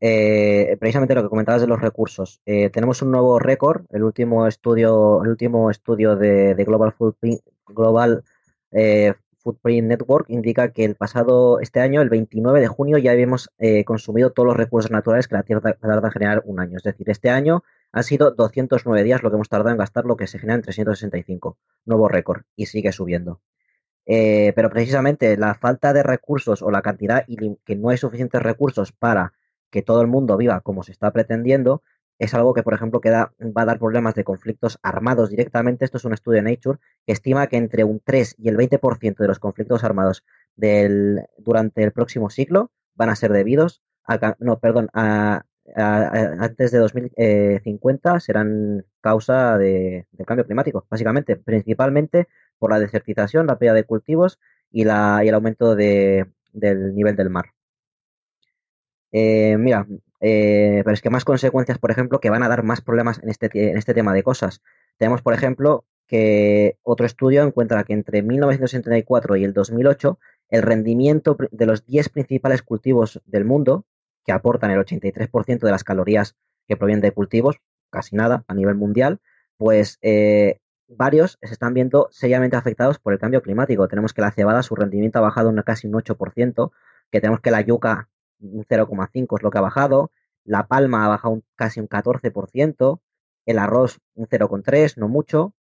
[0.00, 2.40] eh, precisamente lo que comentabas de los recursos.
[2.46, 8.24] Eh, tenemos un nuevo récord, el último estudio, el último estudio de, Global Footprint, Global
[8.70, 9.14] eh,
[9.46, 13.84] Footprint Network indica que el pasado, este año, el 29 de junio, ya habíamos eh,
[13.84, 16.78] consumido todos los recursos naturales que la Tierra tarda en generar un año.
[16.78, 20.16] Es decir, este año han sido 209 días lo que hemos tardado en gastar lo
[20.16, 21.58] que se genera en 365.
[21.84, 22.42] Nuevo récord.
[22.56, 23.40] Y sigue subiendo.
[24.04, 28.42] Eh, pero precisamente la falta de recursos o la cantidad y que no hay suficientes
[28.42, 29.32] recursos para
[29.70, 31.82] que todo el mundo viva como se está pretendiendo,
[32.18, 35.84] es algo que, por ejemplo, va a dar problemas de conflictos armados directamente.
[35.84, 39.16] Esto es un estudio de Nature que estima que entre un 3 y el 20%
[39.16, 40.24] de los conflictos armados
[40.56, 48.84] durante el próximo siglo van a ser debidos a, no, perdón, antes de 2050 serán
[49.00, 54.38] causa de, del cambio climático, básicamente, principalmente por la desertización, la pérdida de cultivos
[54.70, 57.46] y, la, y el aumento de, del nivel del mar.
[59.12, 59.86] Eh, mira,
[60.20, 63.28] eh, pero es que más consecuencias, por ejemplo, que van a dar más problemas en
[63.28, 64.62] este, en este tema de cosas.
[64.98, 71.36] Tenemos, por ejemplo, que otro estudio encuentra que entre 1974 y el 2008 el rendimiento
[71.50, 73.84] de los 10 principales cultivos del mundo,
[74.24, 76.36] que aportan el 83% de las calorías
[76.66, 77.56] que provienen de cultivos,
[77.90, 79.20] casi nada a nivel mundial,
[79.56, 83.88] pues eh, varios se están viendo seriamente afectados por el cambio climático.
[83.88, 86.70] Tenemos que la cebada, su rendimiento ha bajado casi un 8%,
[87.10, 88.08] que tenemos que la yuca
[88.40, 90.10] un 0,5 es lo que ha bajado,
[90.44, 93.00] la palma ha bajado casi un 14%,
[93.46, 95.54] el arroz un 0,3, no mucho,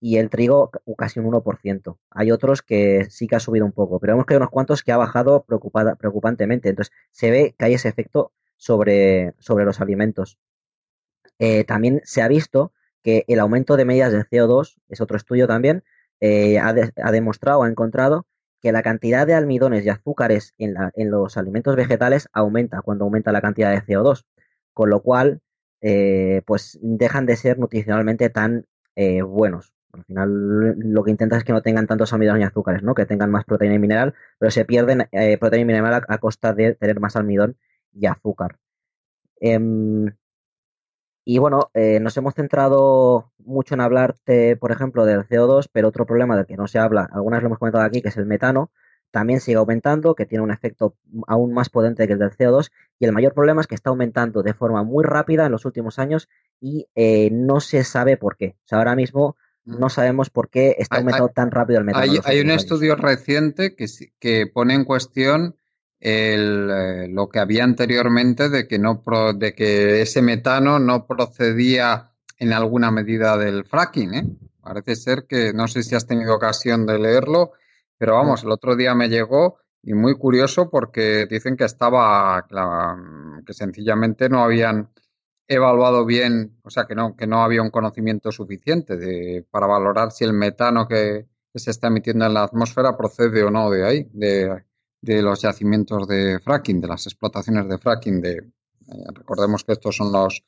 [0.00, 1.98] y el trigo casi un 1%.
[2.10, 4.92] Hay otros que sí que ha subido un poco, pero vemos que unos cuantos que
[4.92, 6.68] ha bajado preocupada, preocupantemente.
[6.68, 10.38] Entonces, se ve que hay ese efecto sobre, sobre los alimentos.
[11.38, 12.72] Eh, también se ha visto
[13.02, 15.84] que el aumento de medidas de CO2, es otro estudio también,
[16.20, 18.26] eh, ha, ha, demostrado, ha encontrado
[18.60, 20.74] que la cantidad de almidones y azúcares en,
[21.10, 24.24] los alimentos vegetales aumenta cuando aumenta la cantidad de CO2,
[24.72, 25.40] con lo cual
[25.80, 29.72] eh, pues dejan de ser nutricionalmente tan eh, buenos.
[29.92, 32.94] Al final lo que intenta es que no tengan tantos almidones y azúcares, ¿no?
[32.94, 36.52] que tengan más proteína y mineral, pero se pierden eh, proteína y mineral a, costa
[36.52, 37.56] de tener más almidón
[37.92, 38.58] y azúcar.
[41.28, 46.06] Y bueno, eh, nos hemos centrado mucho en hablarte, por ejemplo, del CO2, pero otro
[46.06, 48.70] problema del que no se habla, algunas lo hemos comentado aquí, que es el metano,
[49.10, 50.94] también sigue aumentando, que tiene un efecto
[51.26, 52.70] aún más potente que el del CO2,
[53.00, 55.98] y el mayor problema es que está aumentando de forma muy rápida en los últimos
[55.98, 56.28] años
[56.60, 58.54] y eh, no se sabe por qué.
[58.64, 59.80] O sea, ahora mismo mm.
[59.80, 62.12] no sabemos por qué está aumentando tan rápido el metano.
[62.22, 63.86] Hay, un estudio reciente que,
[64.20, 65.56] que pone en cuestión
[66.00, 69.02] el, eh, lo que había anteriormente de que, no
[69.34, 74.14] de que ese metano no procedía en alguna medida del fracking.
[74.14, 74.26] ¿eh?
[74.60, 77.52] Parece ser que, no sé si has tenido ocasión de leerlo,
[77.98, 82.46] pero vamos, el otro día me llegó y muy curioso porque dicen que estaba,
[83.46, 84.90] que sencillamente no habían
[85.48, 90.10] evaluado bien, o sea, que no, que no había un conocimiento suficiente de, para valorar
[90.10, 93.86] si el metano que, que se está emitiendo en la atmósfera procede o no de
[93.86, 94.64] ahí, de,
[95.06, 98.20] de los yacimientos de fracking, de las explotaciones de fracking.
[98.20, 100.44] De, eh, recordemos que estos son los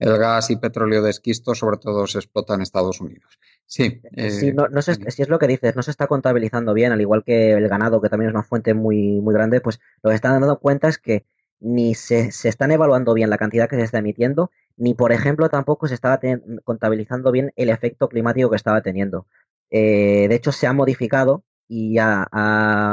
[0.00, 3.38] el gas y petróleo de esquisto sobre todo se explota en Estados Unidos.
[3.66, 4.00] Sí,
[4.30, 7.00] sí no, no sé si es lo que dices, no se está contabilizando bien, al
[7.00, 10.16] igual que el ganado, que también es una fuente muy, muy grande, pues lo que
[10.16, 11.26] están dando cuenta es que
[11.60, 15.50] ni se, se están evaluando bien la cantidad que se está emitiendo, ni por ejemplo
[15.50, 16.18] tampoco se estaba
[16.64, 19.26] contabilizando bien el efecto climático que estaba teniendo.
[19.70, 22.26] Eh, de hecho, se ha modificado y ya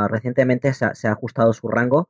[0.07, 2.09] recientemente se ha, ajustado su rango.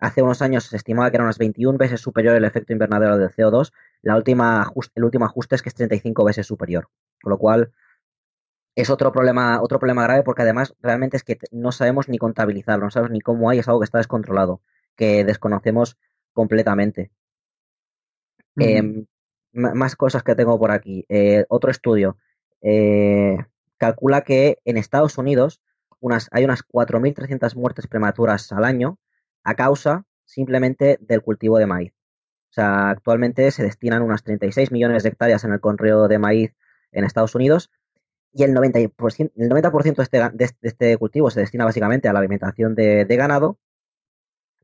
[0.00, 3.28] Hace unos años se estimaba que era unas 21 veces superior el efecto invernadero del
[3.28, 3.70] CO2.
[4.00, 6.88] La última, el último ajuste es que es 35 veces superior.
[7.20, 7.70] Con lo cual,
[8.74, 12.86] es otro problema, otro problema grave porque además realmente es que no sabemos ni contabilizarlo,
[12.86, 14.62] no sabemos ni cómo hay, es algo que está descontrolado,
[14.96, 15.98] que desconocemos
[16.32, 17.10] completamente.
[18.56, 19.04] Em,
[19.52, 21.04] más cosas que tengo por aquí.
[21.10, 22.16] Eh, otro estudio
[22.62, 23.36] eh,
[23.76, 25.60] calcula que en Estados Unidos
[26.30, 28.98] hay unas 4.300 muertes prematuras al año
[29.44, 31.92] a causa simplemente del cultivo de maíz.
[32.50, 36.54] O sea, actualmente se destinan unas 36 millones de hectáreas en el conreo de maíz
[36.92, 37.70] en Estados Unidos
[38.32, 42.18] y el 90%, el 90 de, este, de, este cultivo se destina básicamente a la
[42.18, 43.58] alimentación de, ganado,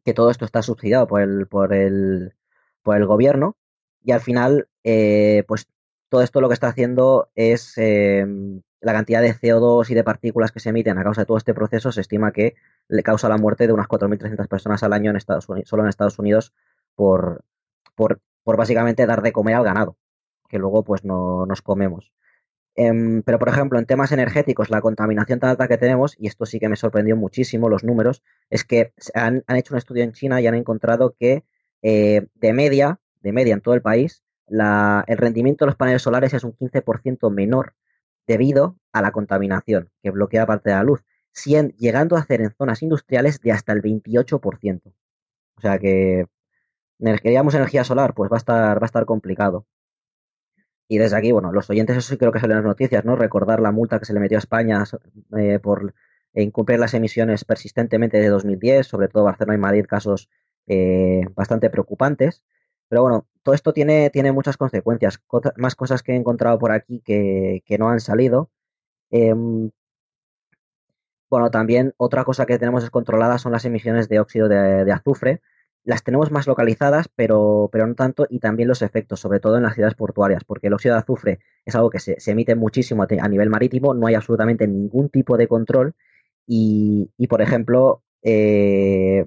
[0.04, 2.34] que todo esto está subsidiado por el, por el,
[2.82, 3.56] por el gobierno
[4.04, 5.66] y al final, eh, pues
[6.08, 10.50] todo esto lo que está haciendo es em, la cantidad de CO2 y de partículas
[10.50, 12.56] que se emiten a causa de todo este proceso se estima que
[12.88, 15.88] le causa la muerte de unas 4.300 personas al año en Estados Unidos, solo en
[15.88, 16.52] Estados Unidos
[16.96, 17.44] por,
[17.94, 19.96] por, básicamente dar de comer al ganado,
[20.48, 22.12] que luego pues no nos comemos.
[22.74, 26.44] Em, pero, por ejemplo, en temas energéticos, la contaminación tan alta que tenemos, y esto
[26.46, 30.40] sí que me sorprendió muchísimo, los números, es que han, hecho un estudio en China
[30.40, 31.44] y han encontrado que
[31.82, 36.34] eh, de media, de media en todo el país, el rendimiento de los paneles solares
[36.34, 37.74] es un 15% menor
[38.26, 41.04] debido a la contaminación que bloquea parte de la luz,
[41.78, 44.92] llegando a hacer en zonas industriales de hasta el 28%.
[45.56, 46.26] O sea que
[47.22, 49.66] queríamos energía solar, pues va a estar, va a estar complicado.
[50.88, 53.16] Y desde aquí, bueno, los oyentes, eso sí creo que salen las noticias, ¿no?
[53.16, 54.84] Recordar la multa que se le metió a España
[55.38, 55.94] eh, por
[56.34, 60.28] incumplir las emisiones persistentemente de 2010, sobre todo Barcelona y Madrid, casos
[60.66, 62.44] eh, bastante preocupantes.
[62.92, 65.18] Pero bueno, todo esto tiene, tiene muchas consecuencias,
[65.56, 68.50] más cosas que he encontrado por aquí que, no han salido.
[69.10, 69.70] Em,
[71.30, 75.40] bueno, también otra cosa que tenemos descontrolada son las emisiones de óxido de, azufre.
[75.84, 79.62] Las tenemos más localizadas, pero, pero no tanto, y también los efectos, sobre todo en
[79.62, 83.28] las ciudades portuarias, porque el óxido de azufre es algo que se, emite muchísimo a,
[83.28, 85.94] nivel marítimo, no hay absolutamente ningún tipo de control.
[86.46, 89.24] Y, y por ejemplo, eh,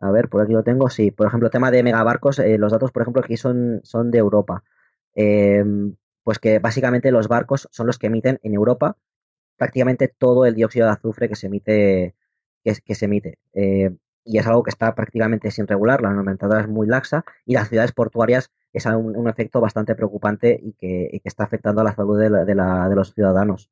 [0.00, 0.88] a ver, por aquí lo tengo.
[0.90, 4.18] Sí, por ejemplo, tema de megabarcos, eh, los datos, por ejemplo, aquí son, son de
[4.18, 4.64] Europa.
[5.14, 8.96] Em, pues que básicamente los barcos son los que emiten en Europa
[9.56, 12.14] prácticamente todo el dióxido de azufre que se emite.
[12.64, 13.38] Que, se emite.
[13.54, 17.54] Eh, y es algo que está prácticamente sin regular, la normativa es muy laxa y
[17.54, 22.18] las ciudades portuarias es un, efecto bastante preocupante y que, está afectando a la salud
[22.18, 23.70] de, de, los ciudadanos.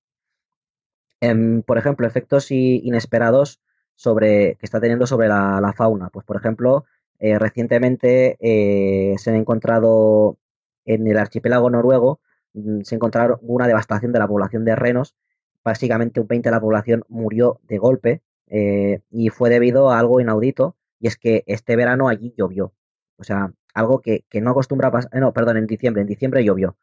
[1.21, 3.61] Em, por ejemplo, efectos inesperados
[3.95, 6.11] sobre, que está teniendo sobre la, fauna.
[6.11, 6.85] Pues, por ejemplo,
[7.19, 10.39] eh, recientemente eh, se han encontrado
[10.85, 12.21] en el archipiélago noruego,
[12.55, 15.15] mm, se encontraron una devastación de la población de renos.
[15.65, 20.21] Básicamente un 20 de la población murió de golpe eh, y fue debido a algo
[20.21, 22.73] inaudito y es que este verano allí llovió.
[23.17, 26.77] O sea, algo que, no acostumbra a pasar, no, perdón, en diciembre, en diciembre llovió.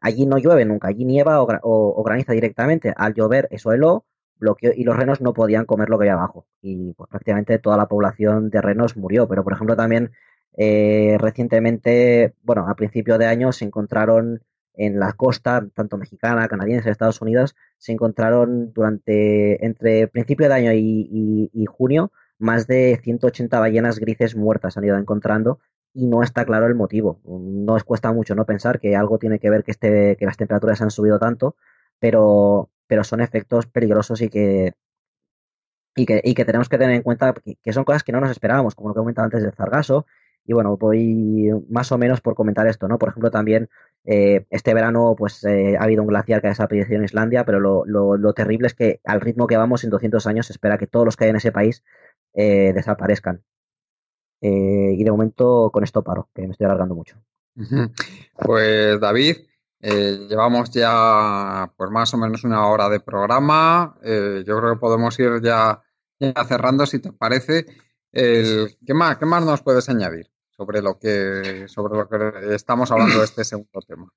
[0.00, 2.94] Allí no llueve nunca, allí nieva o, graniza directamente.
[2.96, 4.04] Al llover eso heló,
[4.38, 6.46] bloqueó y los renos no podían comer lo que había abajo.
[6.62, 9.28] Y pues prácticamente toda la población de renos murió.
[9.28, 10.12] Pero por ejemplo también
[10.56, 14.42] eh, recientemente, bueno, a principio de año se encontraron
[14.74, 20.72] en la costa, tanto mexicana, canadiense, Estados Unidos, se encontraron durante, entre principio de año
[20.72, 25.60] y, junio, más de 180 ballenas grises muertas han ido encontrando
[25.94, 27.20] y no está claro el motivo.
[27.24, 30.36] No os cuesta mucho no pensar que algo tiene que ver que, este, que las
[30.36, 31.56] temperaturas han subido tanto,
[31.98, 34.72] pero pero son efectos peligrosos y que,
[35.94, 38.30] y que, y que tenemos que tener en cuenta que, son cosas que no nos
[38.30, 40.06] esperábamos, como lo que he comentado antes del Zargaso.
[40.44, 42.98] Y bueno, voy más o menos por comentar esto, ¿no?
[42.98, 43.68] Por ejemplo, también
[44.04, 47.60] eh, este verano pues eh, ha habido un glaciar que ha desaparecido en Islandia, pero
[47.60, 50.86] lo, lo, terrible es que al ritmo que vamos en 200 años se espera que
[50.86, 51.84] todos los que hay en ese país
[52.32, 53.42] eh, desaparezcan.
[54.40, 57.18] y de momento con esto paro, que me estoy alargando mucho.
[58.42, 59.36] Pues David,
[59.80, 63.96] eh, llevamos ya pues más o menos una hora de programa.
[64.02, 65.82] Eh, yo creo que podemos ir ya,
[66.46, 67.66] cerrando, si te parece.
[68.10, 72.90] El, ¿qué, más, ¿Qué más nos puedes añadir sobre lo que sobre lo que estamos
[72.90, 74.08] hablando de este segundo tema?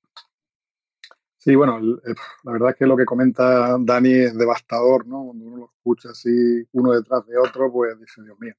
[1.37, 5.25] Sí, bueno, la verdad es que lo que comenta Dani es devastador, ¿no?
[5.25, 8.53] Cuando uno lo escucha así uno detrás de otro, pues dice, Dios mío.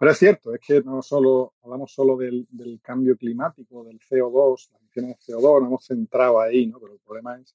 [0.00, 2.46] Pero es cierto, es que no solo hablamos solo del,
[2.82, 6.80] cambio climático, del CO2, las emisiones de CO2, nos hemos centrado ahí, ¿no?
[6.80, 7.54] Pero el problema es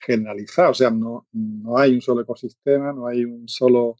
[0.00, 3.94] generalizado, o sea, no, no hay un solo ecosistema, no hay un solo,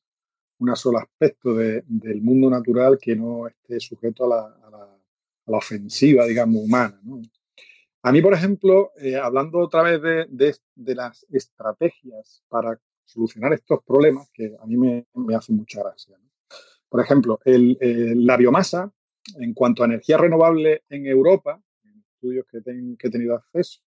[0.58, 4.50] un solo aspecto del mundo natural que no esté sujeto a
[5.46, 7.00] la, ofensiva, digamos, humana.
[8.02, 14.28] A mí, por ejemplo, eh, hablando otra vez de, las estrategias para solucionar estos problemas,
[14.34, 16.18] que a mí me, me hacen mucha gracia.
[16.88, 18.92] Por ejemplo, la biomasa,
[19.38, 23.80] en cuanto a energía renovable en Europa, en estudios que, que he tenido acceso,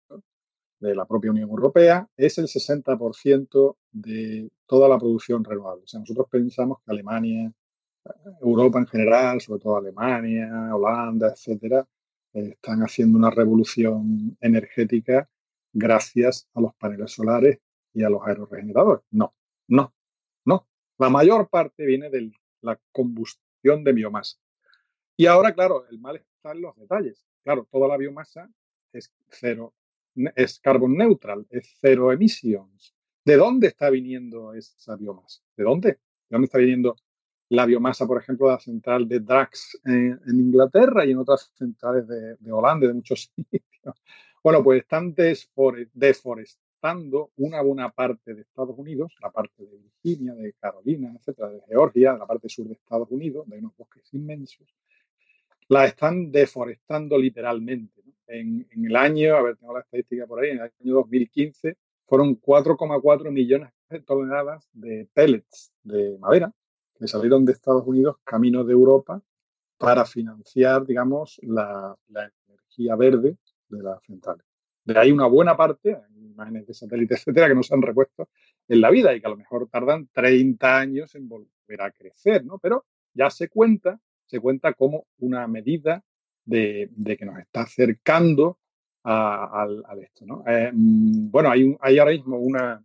[0.80, 5.84] de la propia Unión Europea, es el 60% de toda la producción renovable.
[5.84, 7.52] O sea, nosotros pensamos que Alemania,
[8.40, 11.86] Europa en general, sobre todo Alemania, Holanda, etcétera,
[12.32, 15.28] eh, están haciendo una revolución energética
[15.72, 17.58] gracias a los paneles solares
[17.92, 19.04] y a los aerogeneradores.
[19.10, 19.34] No,
[19.68, 19.92] no,
[20.46, 20.66] no.
[20.98, 22.32] La mayor parte viene de
[22.62, 24.38] la combustión de biomasa.
[25.16, 27.26] Y ahora, claro, el mal está en los detalles.
[27.42, 28.50] Claro, toda la biomasa
[28.92, 29.74] es cero
[30.34, 32.94] es carbon neutral, es cero emisiones.
[33.24, 35.42] ¿De dónde está viniendo esa biomasa?
[35.56, 35.88] ¿De dónde?
[35.90, 35.98] ¿De
[36.30, 36.96] dónde está viniendo
[37.48, 42.06] la biomasa, por ejemplo, de la central de Drax en, Inglaterra y en otras centrales
[42.06, 43.62] de, Holanda, de muchos sitios?
[44.42, 45.14] Bueno, pues están
[47.36, 52.16] una buena parte de Estados Unidos, la parte de Virginia, de Carolina, etcétera, de Georgia,
[52.16, 54.66] la parte sur de Estados Unidos, de unos bosques inmensos,
[55.68, 60.58] la están deforestando literalmente en, el año, a ver, tengo la estadística por ahí, en
[60.58, 61.76] el año 2015
[62.06, 66.52] fueron 4,4 millones de toneladas de pellets de madera
[66.98, 69.22] que salieron de Estados Unidos camino de Europa
[69.78, 71.96] para financiar, digamos, la,
[72.48, 73.36] energía verde
[73.68, 74.44] de las centrales.
[74.92, 78.28] De ahí una buena parte, imágenes de satélites, etcétera, que no se han repuesto
[78.68, 82.44] en la vida y que a lo mejor tardan 30 años en volver a crecer,
[82.44, 82.58] ¿no?
[82.58, 82.84] Pero
[83.14, 86.02] ya se cuenta, se cuenta como una medida
[86.44, 88.58] de, que nos está acercando
[89.04, 89.66] a,
[90.02, 90.26] esto.
[90.26, 90.44] ¿no?
[90.46, 92.84] Eh, mm, bueno, hay, hay ahora mismo una,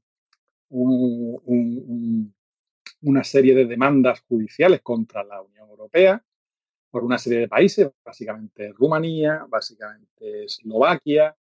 [3.02, 6.24] una serie de demandas judiciales contra la Unión Europea
[6.90, 11.36] por una serie de países, básicamente Rumanía, básicamente Eslovaquia.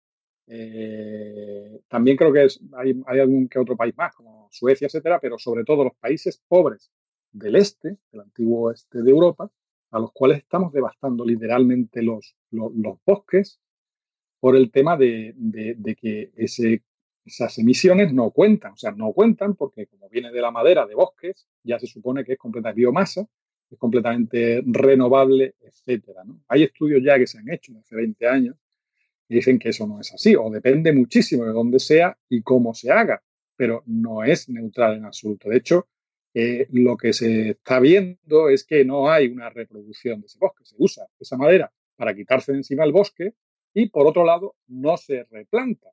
[0.46, 5.64] Eh, también creo que hay, algún que otro país más, como Suecia, etcétera, pero sobre
[5.64, 6.90] todo los países pobres
[7.30, 9.50] del este, del antiguo este de Europa,
[9.90, 12.34] a los cuales estamos devastando literalmente los,
[13.04, 13.60] bosques
[14.40, 15.34] por el tema de,
[16.00, 18.72] que esas emisiones no cuentan.
[18.72, 22.24] O sea, no cuentan porque como viene de la madera de bosques, ya se supone
[22.24, 23.26] que es completa biomasa,
[23.70, 26.24] es completamente renovable, etcétera.
[26.48, 28.56] Hay estudios ya que se han hecho hace 20 años
[29.28, 32.90] dicen que eso no es así, o depende muchísimo de dónde sea y cómo se
[32.90, 33.22] haga,
[33.56, 35.48] pero no es neutral en absoluto.
[35.48, 35.88] De hecho,
[36.34, 40.64] eh, lo que se está viendo es que no hay una reproducción de ese bosque.
[40.64, 43.34] Se usa esa madera para quitarse de encima el bosque
[43.74, 45.90] y, por otro lado, no se replanta.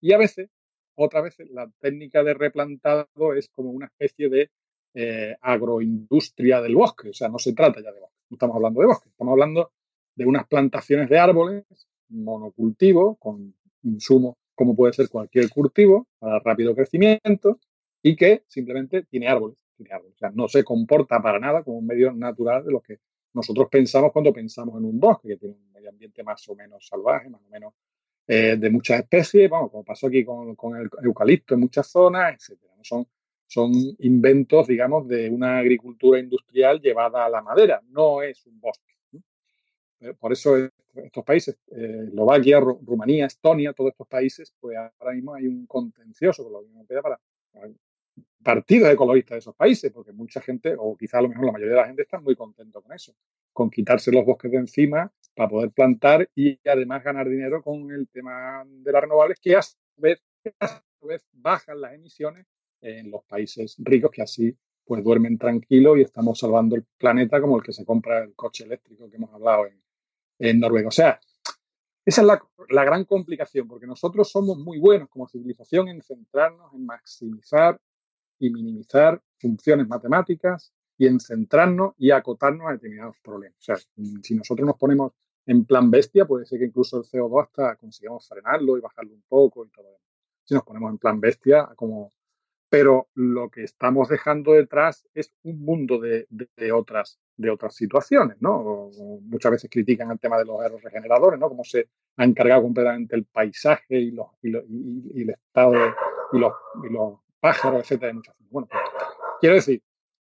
[0.00, 0.50] Y a veces,
[0.94, 4.50] otra vez, la técnica de replantado es como una especie de
[4.94, 7.08] eh, agroindustria del bosque.
[7.08, 8.16] O sea, no se trata ya de bosque.
[8.30, 9.08] No estamos hablando de bosque.
[9.08, 9.72] Estamos hablando
[10.14, 11.64] de unas plantaciones de árboles
[12.14, 17.58] monocultivo con insumo como puede ser cualquier cultivo para rápido crecimiento
[18.02, 19.56] y que simplemente tiene árboles.
[19.80, 23.00] O sea, no se comporta para nada como un medio natural de lo que
[23.32, 26.86] nosotros pensamos cuando pensamos en un bosque, que tiene un medio ambiente más o menos
[26.86, 27.74] salvaje, más o menos
[28.26, 32.72] eh, de muchas especies, vamos, como pasó aquí con, el eucalipto en muchas zonas, etcétera.
[32.82, 33.06] Son,
[33.46, 38.94] son inventos, digamos, de una agricultura industrial llevada a la madera, no es un bosque.
[40.20, 40.56] Por eso
[40.94, 46.44] estos países, eh, Eslovaquia, Rumanía, Estonia, todos estos países, pues ahora mismo hay un contencioso
[46.44, 47.20] con la Unión Europea para
[48.42, 51.74] partidos ecologistas de esos países, porque mucha gente, o quizá a lo mejor la mayoría
[51.74, 53.14] de la gente, está muy contento con eso,
[53.52, 58.06] con quitarse los bosques de encima para poder plantar y además ganar dinero con el
[58.08, 60.22] tema de las renovables, que a su vez,
[61.32, 62.46] bajan las emisiones
[62.80, 64.56] en los países ricos, que así
[64.86, 68.64] pues duermen tranquilos y estamos salvando el planeta como el que se compra el coche
[68.64, 69.80] eléctrico que hemos hablado en,
[70.38, 70.88] en Noruega.
[70.88, 71.20] O sea,
[72.04, 76.72] esa es la, la, gran complicación, porque nosotros somos muy buenos como civilización en centrarnos
[76.74, 77.80] en maximizar
[78.38, 83.58] y minimizar funciones matemáticas y en centrarnos y acotarnos a determinados problemas.
[83.58, 83.76] O sea,
[84.22, 85.12] si nosotros nos ponemos
[85.46, 89.24] en plan bestia, puede ser que incluso el CO2 hasta consigamos frenarlo y bajarlo un
[89.28, 90.04] poco y todo eso.
[90.44, 92.12] Si nos ponemos en plan bestia, como...
[92.74, 98.36] Pero lo que estamos dejando detrás es un mundo de, de, otras, de otras situaciones,
[98.40, 98.90] ¿no?
[99.22, 101.48] Muchas veces critican el tema de los aeroregeneradores, ¿no?
[101.48, 104.48] Cómo se ha encargado completamente el paisaje y, los, y,
[105.22, 105.72] el estado
[106.32, 106.52] y los,
[106.82, 108.82] y los pájaros, etcétera, de muchas Bueno, pues,
[109.38, 109.80] quiero decir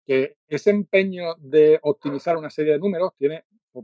[0.06, 3.14] que ese empeño de optimizar una serie de números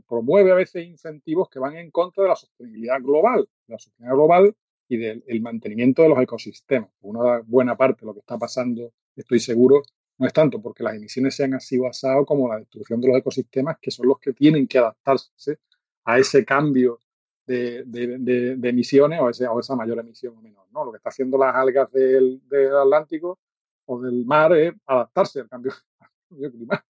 [0.06, 4.14] promueve a veces incentivos que van en contra de la sostenibilidad global, de la sostenibilidad
[4.14, 4.56] global
[4.92, 6.90] y del mantenimiento de los ecosistemas.
[7.00, 9.82] Una buena parte de lo que está pasando, estoy seguro,
[10.18, 13.78] no es tanto porque las emisiones sean así basadas como la destrucción de los ecosistemas,
[13.80, 15.60] que son los que tienen que adaptarse
[16.04, 17.00] a ese cambio
[17.46, 17.84] de,
[18.62, 20.66] emisiones o, ese, esa mayor emisión o menor.
[20.70, 20.84] ¿no?
[20.84, 22.42] Lo que está haciendo las algas del,
[22.78, 23.38] Atlántico
[23.86, 25.72] o del mar es adaptarse al cambio,
[26.28, 26.86] climático.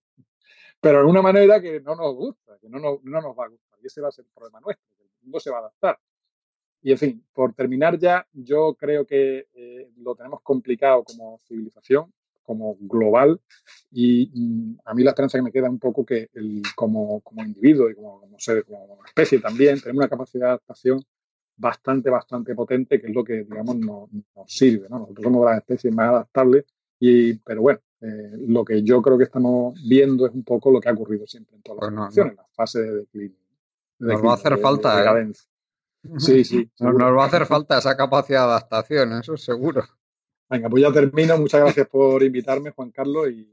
[0.80, 3.48] Pero de una manera que no nos gusta, que no nos, no nos va a
[3.48, 3.78] gustar.
[3.80, 6.00] Y ese va a ser el problema nuestro, que el mundo se va a adaptar.
[6.82, 12.12] Y en fin, por terminar ya, yo creo que eh, lo tenemos complicado como civilización,
[12.42, 13.40] como global,
[13.92, 17.44] y mm, a mí la esperanza que me queda un poco que el, como, como
[17.44, 21.00] individuo y como, como, ser, como especie también, tenemos una capacidad de adaptación
[21.56, 24.88] bastante, bastante potente, que es lo que, digamos, nos, nos sirve.
[24.88, 25.00] ¿no?
[25.00, 26.64] Nosotros somos de las especies más adaptables,
[26.98, 30.80] y, pero bueno, eh, lo que yo creo que estamos viendo es un poco lo
[30.80, 33.34] que ha ocurrido siempre en todas las naciones, en la fase de declive.
[34.00, 35.32] nos va a hacer falta, ¿eh?
[36.18, 36.70] Sí, sí.
[36.80, 39.84] Nos, va a hacer falta esa capacidad de adaptación, eso seguro.
[40.48, 41.38] Venga, pues ya termino.
[41.38, 43.28] Muchas gracias por invitarme, Juan Carlos.
[43.30, 43.48] Y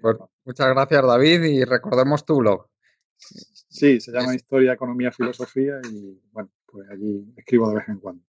[0.00, 2.68] pues muchas gracias, David, y recordemos tu blog.
[3.16, 8.22] Sí, se llama Historia, Economía, Filosofía y bueno, pues allí escribo de vez en cuando.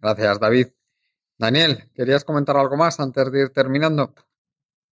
[0.00, 0.68] Gracias, David.
[1.38, 4.14] Daniel, ¿querías comentar algo más antes de ir terminando?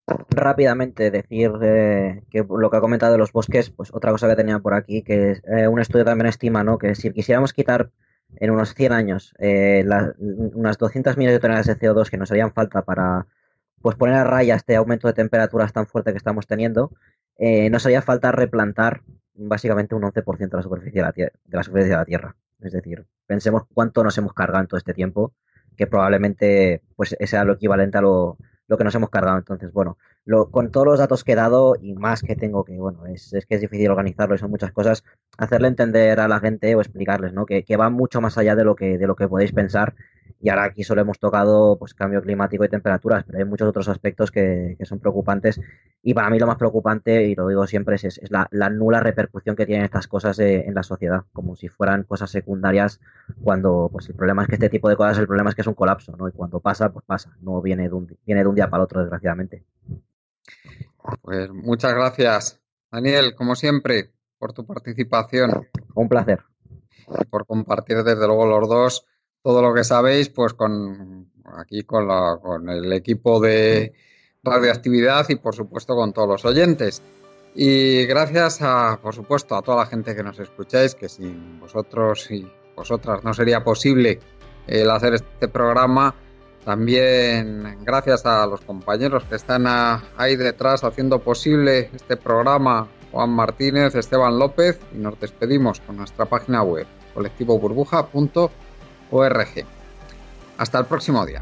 [0.07, 4.37] Rápidamente decir eh, que lo que ha comentado de los bosques, pues otra cosa que
[4.37, 6.77] tenía por aquí, que eh, un estudio también estima ¿no?
[6.77, 7.91] que si quisiéramos quitar
[8.37, 9.85] en unos 100 años eh,
[10.17, 13.27] unas 200 millones de toneladas de CO2 que nos harían falta para
[13.81, 16.91] pues poner a raya este aumento de temperaturas tan fuerte que estamos teniendo,
[17.69, 19.01] nos haría falta replantar
[19.33, 22.35] básicamente un 11% de la superficie de la, de la superficie de la Tierra.
[22.59, 25.33] Es decir, pensemos cuánto nos hemos cargado en todo este tiempo,
[25.75, 29.37] que probablemente pues sea lo equivalente a lo lo que nos hemos cargado.
[29.37, 32.77] Entonces, bueno, lo, con todos los datos que he dado y más que tengo, que
[32.77, 35.03] bueno, es, es que es difícil organizarlo y son muchas cosas,
[35.37, 37.45] hacerle entender a la gente o explicarles, ¿no?
[37.45, 39.95] Que, que va mucho más allá de lo que, de lo que podéis pensar
[40.39, 43.87] y ahora aquí solo hemos tocado pues cambio climático y temperaturas, pero hay muchos otros
[43.87, 45.59] aspectos que, que son preocupantes.
[46.03, 48.99] Y para mí lo más preocupante, y lo digo siempre, es, es la, la, nula
[48.99, 52.99] repercusión que tienen estas cosas eh, en la sociedad, como si fueran cosas secundarias,
[53.41, 55.67] cuando pues el problema es que este tipo de cosas, el problema es que es
[55.67, 56.27] un colapso, ¿no?
[56.27, 58.85] Y cuando pasa, pues pasa, no viene de un, viene de un día para el
[58.85, 59.63] otro, desgraciadamente.
[61.21, 65.67] Pues muchas gracias, Daniel, como siempre, por tu participación.
[65.95, 66.43] Un placer.
[67.29, 69.05] Por compartir desde luego los dos
[69.41, 73.93] todo lo que sabéis, pues con aquí con, el equipo de
[74.43, 77.01] radioactividad y por supuesto con todos los oyentes.
[77.55, 82.29] Y gracias a, por supuesto, a toda la gente que nos escucháis, que sin vosotros
[82.29, 84.19] y vosotras no sería posible
[84.67, 86.13] el hacer este programa.
[86.63, 89.65] También gracias a los compañeros que están
[90.17, 96.25] ahí detrás haciendo posible este programa, Juan Martínez, Esteban López, y nos despedimos con nuestra
[96.25, 98.66] página web colectivoburbuja.com
[99.11, 99.65] org.
[100.57, 101.41] Hasta el próximo día.